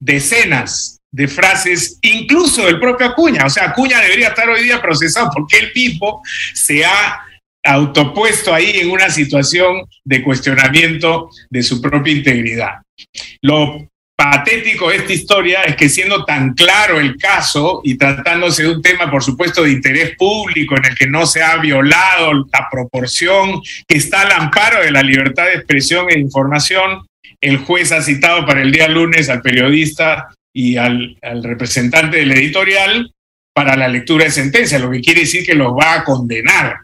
decenas 0.00 0.98
de 1.10 1.28
frases, 1.28 1.98
incluso 2.02 2.66
del 2.66 2.80
propio 2.80 3.06
Acuña. 3.06 3.46
O 3.46 3.50
sea, 3.50 3.66
Acuña 3.66 4.00
debería 4.00 4.28
estar 4.28 4.48
hoy 4.48 4.64
día 4.64 4.82
procesado 4.82 5.30
porque 5.32 5.58
él 5.58 5.72
mismo 5.74 6.22
se 6.52 6.84
ha 6.84 7.24
autopuesto 7.64 8.52
ahí 8.52 8.80
en 8.80 8.90
una 8.90 9.08
situación 9.08 9.84
de 10.04 10.22
cuestionamiento 10.22 11.30
de 11.48 11.62
su 11.62 11.80
propia 11.80 12.12
integridad. 12.12 12.82
Lo 13.40 13.88
patético 14.16 14.90
esta 14.90 15.12
historia 15.12 15.62
es 15.62 15.76
que 15.76 15.88
siendo 15.88 16.24
tan 16.24 16.54
claro 16.54 17.00
el 17.00 17.16
caso 17.16 17.80
y 17.82 17.96
tratándose 17.96 18.62
de 18.62 18.70
un 18.70 18.82
tema, 18.82 19.10
por 19.10 19.22
supuesto, 19.22 19.62
de 19.62 19.72
interés 19.72 20.16
público 20.16 20.76
en 20.76 20.84
el 20.86 20.94
que 20.96 21.06
no 21.06 21.26
se 21.26 21.42
ha 21.42 21.56
violado 21.56 22.32
la 22.32 22.68
proporción 22.70 23.60
que 23.88 23.98
está 23.98 24.22
al 24.22 24.32
amparo 24.32 24.82
de 24.82 24.92
la 24.92 25.02
libertad 25.02 25.46
de 25.46 25.54
expresión 25.54 26.06
e 26.10 26.18
información, 26.18 27.06
el 27.40 27.58
juez 27.58 27.92
ha 27.92 28.02
citado 28.02 28.46
para 28.46 28.62
el 28.62 28.70
día 28.70 28.88
lunes 28.88 29.28
al 29.28 29.42
periodista 29.42 30.28
y 30.54 30.76
al, 30.76 31.18
al 31.20 31.42
representante 31.42 32.18
del 32.18 32.32
editorial 32.32 33.10
para 33.52 33.76
la 33.76 33.88
lectura 33.88 34.24
de 34.24 34.30
sentencia, 34.30 34.78
lo 34.78 34.90
que 34.90 35.00
quiere 35.00 35.20
decir 35.20 35.44
que 35.44 35.54
los 35.54 35.72
va 35.72 35.94
a 35.94 36.04
condenar. 36.04 36.78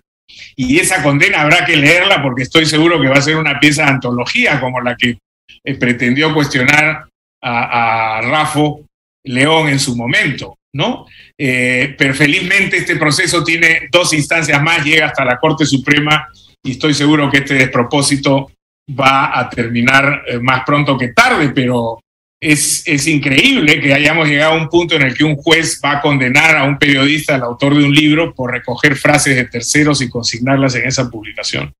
Y 0.57 0.79
esa 0.79 1.03
condena 1.03 1.43
habrá 1.43 1.65
que 1.65 1.77
leerla 1.77 2.23
porque 2.23 2.43
estoy 2.43 2.67
seguro 2.67 3.01
que 3.01 3.09
va 3.09 3.17
a 3.17 3.23
ser 3.23 3.37
una 3.37 3.59
pieza 3.59 3.85
de 3.85 3.91
antología 3.91 4.61
como 4.61 4.81
la 4.81 4.97
que 4.97 5.19
eh, 5.65 5.75
pretendió 5.77 6.35
cuestionar 6.35 7.11
a, 7.43 8.19
a 8.19 8.21
Rafo 8.23 8.85
León 9.25 9.69
en 9.69 9.79
su 9.79 9.97
momento, 9.97 10.57
¿no? 10.75 11.07
Eh, 11.39 11.95
pero 11.97 12.15
felizmente 12.15 12.79
este 12.79 12.97
proceso 12.97 13.43
tiene 13.45 13.89
dos 13.91 14.13
instancias 14.13 14.63
más, 14.63 14.85
llega 14.85 15.07
hasta 15.07 15.25
la 15.25 15.39
Corte 15.39 15.67
Suprema 15.67 16.29
y 16.63 16.73
estoy 16.73 16.95
seguro 16.95 17.31
que 17.31 17.39
este 17.39 17.55
despropósito 17.55 18.51
va 18.99 19.39
a 19.39 19.49
terminar 19.49 20.23
eh, 20.27 20.39
más 20.39 20.63
pronto 20.65 20.97
que 20.97 21.09
tarde, 21.09 21.51
pero 21.55 22.01
es, 22.43 22.83
es, 22.87 23.07
increíble 23.07 23.81
que 23.81 23.93
hayamos 23.93 24.27
llegado 24.27 24.55
a 24.55 24.63
un 24.63 24.69
punto 24.69 24.97
en 24.97 25.03
el 25.03 25.15
que 25.15 25.25
un 25.25 25.37
juez 25.37 25.81
va 25.85 25.93
a 25.93 26.01
condenar 26.01 26.57
a 26.57 26.65
un 26.65 26.79
periodista, 26.79 27.35
al 27.35 27.43
autor 27.43 27.77
de 27.77 27.85
un 27.85 27.95
libro, 27.95 28.35
por 28.35 28.51
recoger 28.51 28.97
frases 28.97 29.37
de 29.37 29.45
terceros 29.45 30.01
y 30.01 30.09
consignarlas 30.09 30.75
en 30.75 30.87
esa 30.87 31.11
publicación. 31.11 31.73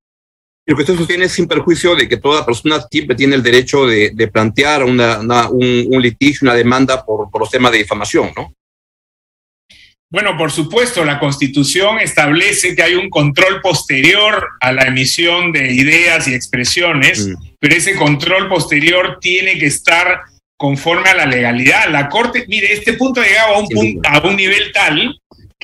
Lo 0.65 0.75
que 0.75 0.83
usted 0.83 0.95
sostiene 0.95 1.25
es 1.25 1.31
sin 1.31 1.47
perjuicio 1.47 1.95
de 1.95 2.07
que 2.07 2.17
toda 2.17 2.45
persona 2.45 2.79
siempre 2.89 3.15
tiene 3.15 3.35
el 3.35 3.43
derecho 3.43 3.85
de, 3.85 4.29
plantear 4.31 4.83
una, 4.83 5.19
un, 5.49 6.01
litigio, 6.01 6.39
una 6.43 6.53
demanda 6.53 7.03
por, 7.03 7.29
por, 7.31 7.41
los 7.41 7.49
temas 7.49 7.71
de 7.71 7.79
difamación, 7.79 8.31
¿no? 8.35 8.53
Bueno, 10.11 10.37
por 10.37 10.51
supuesto, 10.51 11.05
la 11.05 11.19
Constitución 11.19 11.99
establece 11.99 12.75
que 12.75 12.83
hay 12.83 12.95
un 12.95 13.09
control 13.09 13.61
posterior 13.61 14.45
a 14.59 14.73
la 14.73 14.83
emisión 14.83 15.53
de 15.53 15.71
ideas 15.71 16.27
y 16.27 16.33
expresiones, 16.33 17.27
mm. 17.27 17.33
pero 17.59 17.75
ese 17.75 17.95
control 17.95 18.49
posterior 18.49 19.19
tiene 19.21 19.57
que 19.57 19.67
estar 19.67 20.23
conforme 20.57 21.09
a 21.09 21.15
la 21.15 21.25
legalidad. 21.25 21.89
La 21.89 22.09
Corte, 22.09 22.45
mire, 22.49 22.73
este 22.73 22.93
punto 22.93 23.21
ha 23.21 23.25
llegado 23.25 23.55
a 23.55 23.59
un, 23.59 23.67
punto, 23.69 24.09
a 24.09 24.19
un 24.27 24.35
nivel 24.35 24.73
tal, 24.73 25.17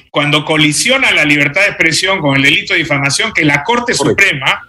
cuando 0.10 0.46
colisiona 0.46 1.12
la 1.12 1.26
libertad 1.26 1.62
de 1.62 1.68
expresión 1.68 2.20
con 2.20 2.38
el 2.38 2.44
delito 2.44 2.74
de 2.74 2.80
difamación, 2.80 3.34
que 3.34 3.44
la 3.44 3.64
Corte 3.64 3.94
Suprema, 3.94 4.68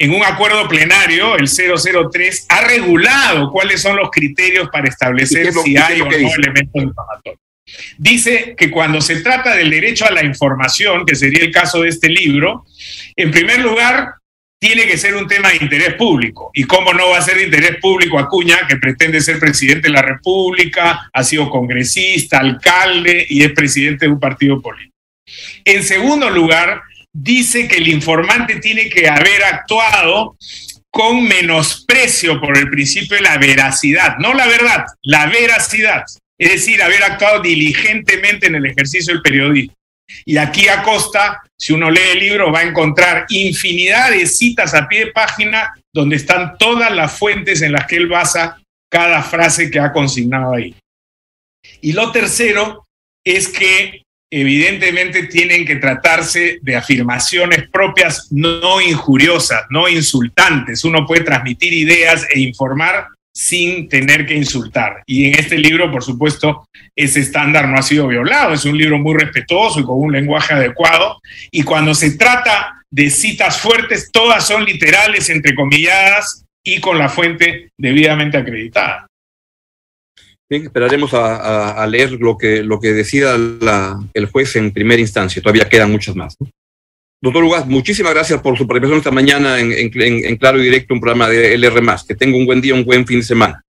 en 0.00 0.14
un 0.14 0.24
acuerdo 0.24 0.66
plenario, 0.66 1.36
el 1.36 1.46
003, 1.46 2.46
ha 2.48 2.62
regulado 2.62 3.50
cuáles 3.50 3.82
son 3.82 3.98
los 3.98 4.10
criterios 4.10 4.70
para 4.70 4.88
establecer 4.88 5.52
si 5.52 5.76
hay 5.76 6.00
o 6.00 6.06
no 6.06 6.10
elementos 6.10 6.72
difamatorios. 6.72 7.40
Dice 7.98 8.54
que 8.56 8.70
cuando 8.70 9.02
se 9.02 9.20
trata 9.20 9.54
del 9.54 9.68
derecho 9.68 10.06
a 10.06 10.10
la 10.10 10.24
información, 10.24 11.04
que 11.04 11.14
sería 11.14 11.44
el 11.44 11.50
caso 11.50 11.82
de 11.82 11.90
este 11.90 12.08
libro, 12.08 12.64
en 13.14 13.30
primer 13.30 13.60
lugar, 13.60 14.14
tiene 14.58 14.86
que 14.86 14.96
ser 14.96 15.14
un 15.16 15.28
tema 15.28 15.50
de 15.50 15.56
interés 15.56 15.92
público. 15.96 16.50
¿Y 16.54 16.64
cómo 16.64 16.94
no 16.94 17.10
va 17.10 17.18
a 17.18 17.22
ser 17.22 17.36
de 17.36 17.44
interés 17.44 17.76
público 17.76 18.18
Acuña, 18.18 18.66
que 18.66 18.76
pretende 18.76 19.20
ser 19.20 19.38
presidente 19.38 19.88
de 19.88 19.94
la 19.94 20.02
República, 20.02 21.10
ha 21.12 21.22
sido 21.22 21.50
congresista, 21.50 22.38
alcalde 22.38 23.26
y 23.28 23.42
es 23.42 23.52
presidente 23.52 24.06
de 24.06 24.12
un 24.12 24.20
partido 24.20 24.62
político? 24.62 24.96
En 25.66 25.82
segundo 25.82 26.30
lugar, 26.30 26.84
dice 27.12 27.68
que 27.68 27.76
el 27.76 27.88
informante 27.88 28.56
tiene 28.56 28.88
que 28.88 29.08
haber 29.08 29.44
actuado 29.44 30.36
con 30.90 31.24
menosprecio 31.24 32.40
por 32.40 32.58
el 32.58 32.68
principio 32.68 33.16
de 33.16 33.22
la 33.22 33.38
veracidad, 33.38 34.18
no 34.18 34.34
la 34.34 34.46
verdad, 34.46 34.84
la 35.02 35.26
veracidad 35.26 36.04
es 36.40 36.52
decir, 36.52 36.82
haber 36.82 37.02
actuado 37.02 37.42
diligentemente 37.42 38.46
en 38.46 38.54
el 38.54 38.64
ejercicio 38.64 39.12
del 39.12 39.22
periodismo. 39.22 39.74
Y 40.24 40.38
aquí 40.38 40.68
Acosta, 40.68 41.42
si 41.56 41.74
uno 41.74 41.90
lee 41.90 42.00
el 42.12 42.18
libro, 42.18 42.50
va 42.50 42.60
a 42.60 42.64
encontrar 42.64 43.26
infinidad 43.28 44.10
de 44.10 44.26
citas 44.26 44.72
a 44.72 44.88
pie 44.88 45.04
de 45.04 45.12
página 45.12 45.70
donde 45.92 46.16
están 46.16 46.56
todas 46.56 46.90
las 46.92 47.12
fuentes 47.12 47.60
en 47.60 47.72
las 47.72 47.86
que 47.86 47.96
él 47.96 48.08
basa 48.08 48.58
cada 48.90 49.22
frase 49.22 49.70
que 49.70 49.78
ha 49.78 49.92
consignado 49.92 50.54
ahí. 50.54 50.74
Y 51.82 51.92
lo 51.92 52.10
tercero 52.10 52.86
es 53.22 53.46
que 53.48 54.02
evidentemente 54.30 55.24
tienen 55.24 55.64
que 55.64 55.76
tratarse 55.76 56.58
de 56.62 56.76
afirmaciones 56.76 57.68
propias 57.70 58.28
no 58.30 58.80
injuriosas, 58.80 59.62
no 59.70 59.88
insultantes. 59.88 60.84
Uno 60.84 61.06
puede 61.06 61.24
transmitir 61.24 61.72
ideas 61.72 62.26
e 62.32 62.40
informar 62.40 63.08
sin 63.32 63.88
tener 63.88 64.26
que 64.26 64.34
insultar. 64.34 65.02
Y 65.06 65.26
en 65.26 65.38
este 65.38 65.58
libro, 65.58 65.90
por 65.90 66.02
supuesto, 66.02 66.66
ese 66.94 67.20
estándar 67.20 67.68
no 67.68 67.78
ha 67.78 67.82
sido 67.82 68.06
violado. 68.06 68.52
Es 68.52 68.64
un 68.64 68.76
libro 68.76 68.98
muy 68.98 69.14
respetuoso 69.14 69.80
y 69.80 69.84
con 69.84 70.00
un 70.00 70.12
lenguaje 70.12 70.54
adecuado. 70.54 71.20
Y 71.50 71.62
cuando 71.62 71.94
se 71.94 72.16
trata 72.16 72.84
de 72.90 73.10
citas 73.10 73.58
fuertes, 73.58 74.10
todas 74.12 74.46
son 74.46 74.64
literales, 74.64 75.30
entrecomilladas 75.30 76.44
y 76.64 76.80
con 76.80 76.98
la 76.98 77.08
fuente 77.08 77.70
debidamente 77.78 78.36
acreditada. 78.36 79.06
Bien, 80.50 80.64
esperaremos 80.64 81.14
a, 81.14 81.86
leer 81.86 82.10
lo 82.10 82.36
que, 82.36 82.64
lo 82.64 82.80
que 82.80 82.92
decida 82.92 83.36
el 83.36 84.26
juez 84.26 84.56
en 84.56 84.72
primera 84.72 85.00
instancia. 85.00 85.40
Todavía 85.40 85.68
quedan 85.68 85.92
muchas 85.92 86.16
más. 86.16 86.36
Doctor 87.22 87.44
Ugas, 87.44 87.66
muchísimas 87.66 88.14
gracias 88.14 88.40
por 88.40 88.58
su 88.58 88.66
participación 88.66 88.98
esta 88.98 89.10
mañana 89.12 89.60
en, 89.60 90.36
Claro 90.38 90.58
y 90.58 90.64
Directo, 90.64 90.94
un 90.94 91.00
programa 91.00 91.28
de 91.28 91.54
LR. 91.54 91.80
Que 92.08 92.16
tenga 92.16 92.36
un 92.36 92.46
buen 92.46 92.60
día, 92.60 92.74
un 92.74 92.84
buen 92.84 93.06
fin 93.06 93.20
de 93.20 93.26
semana. 93.26 93.62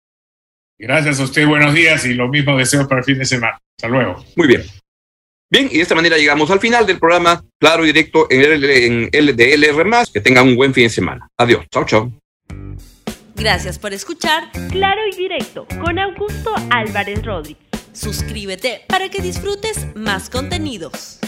Gracias 0.77 1.19
a 1.19 1.23
usted, 1.23 1.45
buenos 1.45 1.73
días 1.73 2.05
y 2.05 2.13
lo 2.13 2.29
mismo 2.29 2.55
deseo 2.57 2.87
para 2.87 2.99
el 2.99 3.05
fin 3.05 3.19
de 3.19 3.25
semana. 3.25 3.59
Hasta 3.77 3.89
luego. 3.89 4.23
Muy 4.37 4.47
bien. 4.47 4.63
Bien, 5.51 5.67
y 5.69 5.77
de 5.77 5.81
esta 5.81 5.95
manera 5.95 6.15
llegamos 6.17 6.49
al 6.49 6.61
final 6.61 6.85
del 6.85 6.99
programa 6.99 7.43
Claro 7.59 7.83
y 7.83 7.87
Directo 7.87 8.27
en, 8.29 9.09
L, 9.11 9.33
de 9.33 9.53
LR. 9.53 9.89
Que 10.13 10.21
tenga 10.21 10.43
un 10.43 10.55
buen 10.55 10.73
fin 10.73 10.83
de 10.83 10.91
semana. 10.91 11.27
Adiós. 11.35 11.65
Chao, 11.69 11.83
chao. 11.85 12.13
Gracias 13.39 13.79
por 13.79 13.93
escuchar 13.93 14.51
Claro 14.69 14.99
y 15.09 15.15
Directo 15.15 15.65
con 15.79 15.97
Augusto 15.97 16.53
Álvarez 16.71 17.23
Rodríguez. 17.23 17.63
Suscríbete 17.93 18.81
para 18.85 19.07
que 19.07 19.21
disfrutes 19.21 19.87
más 19.95 20.29
contenidos. 20.29 21.19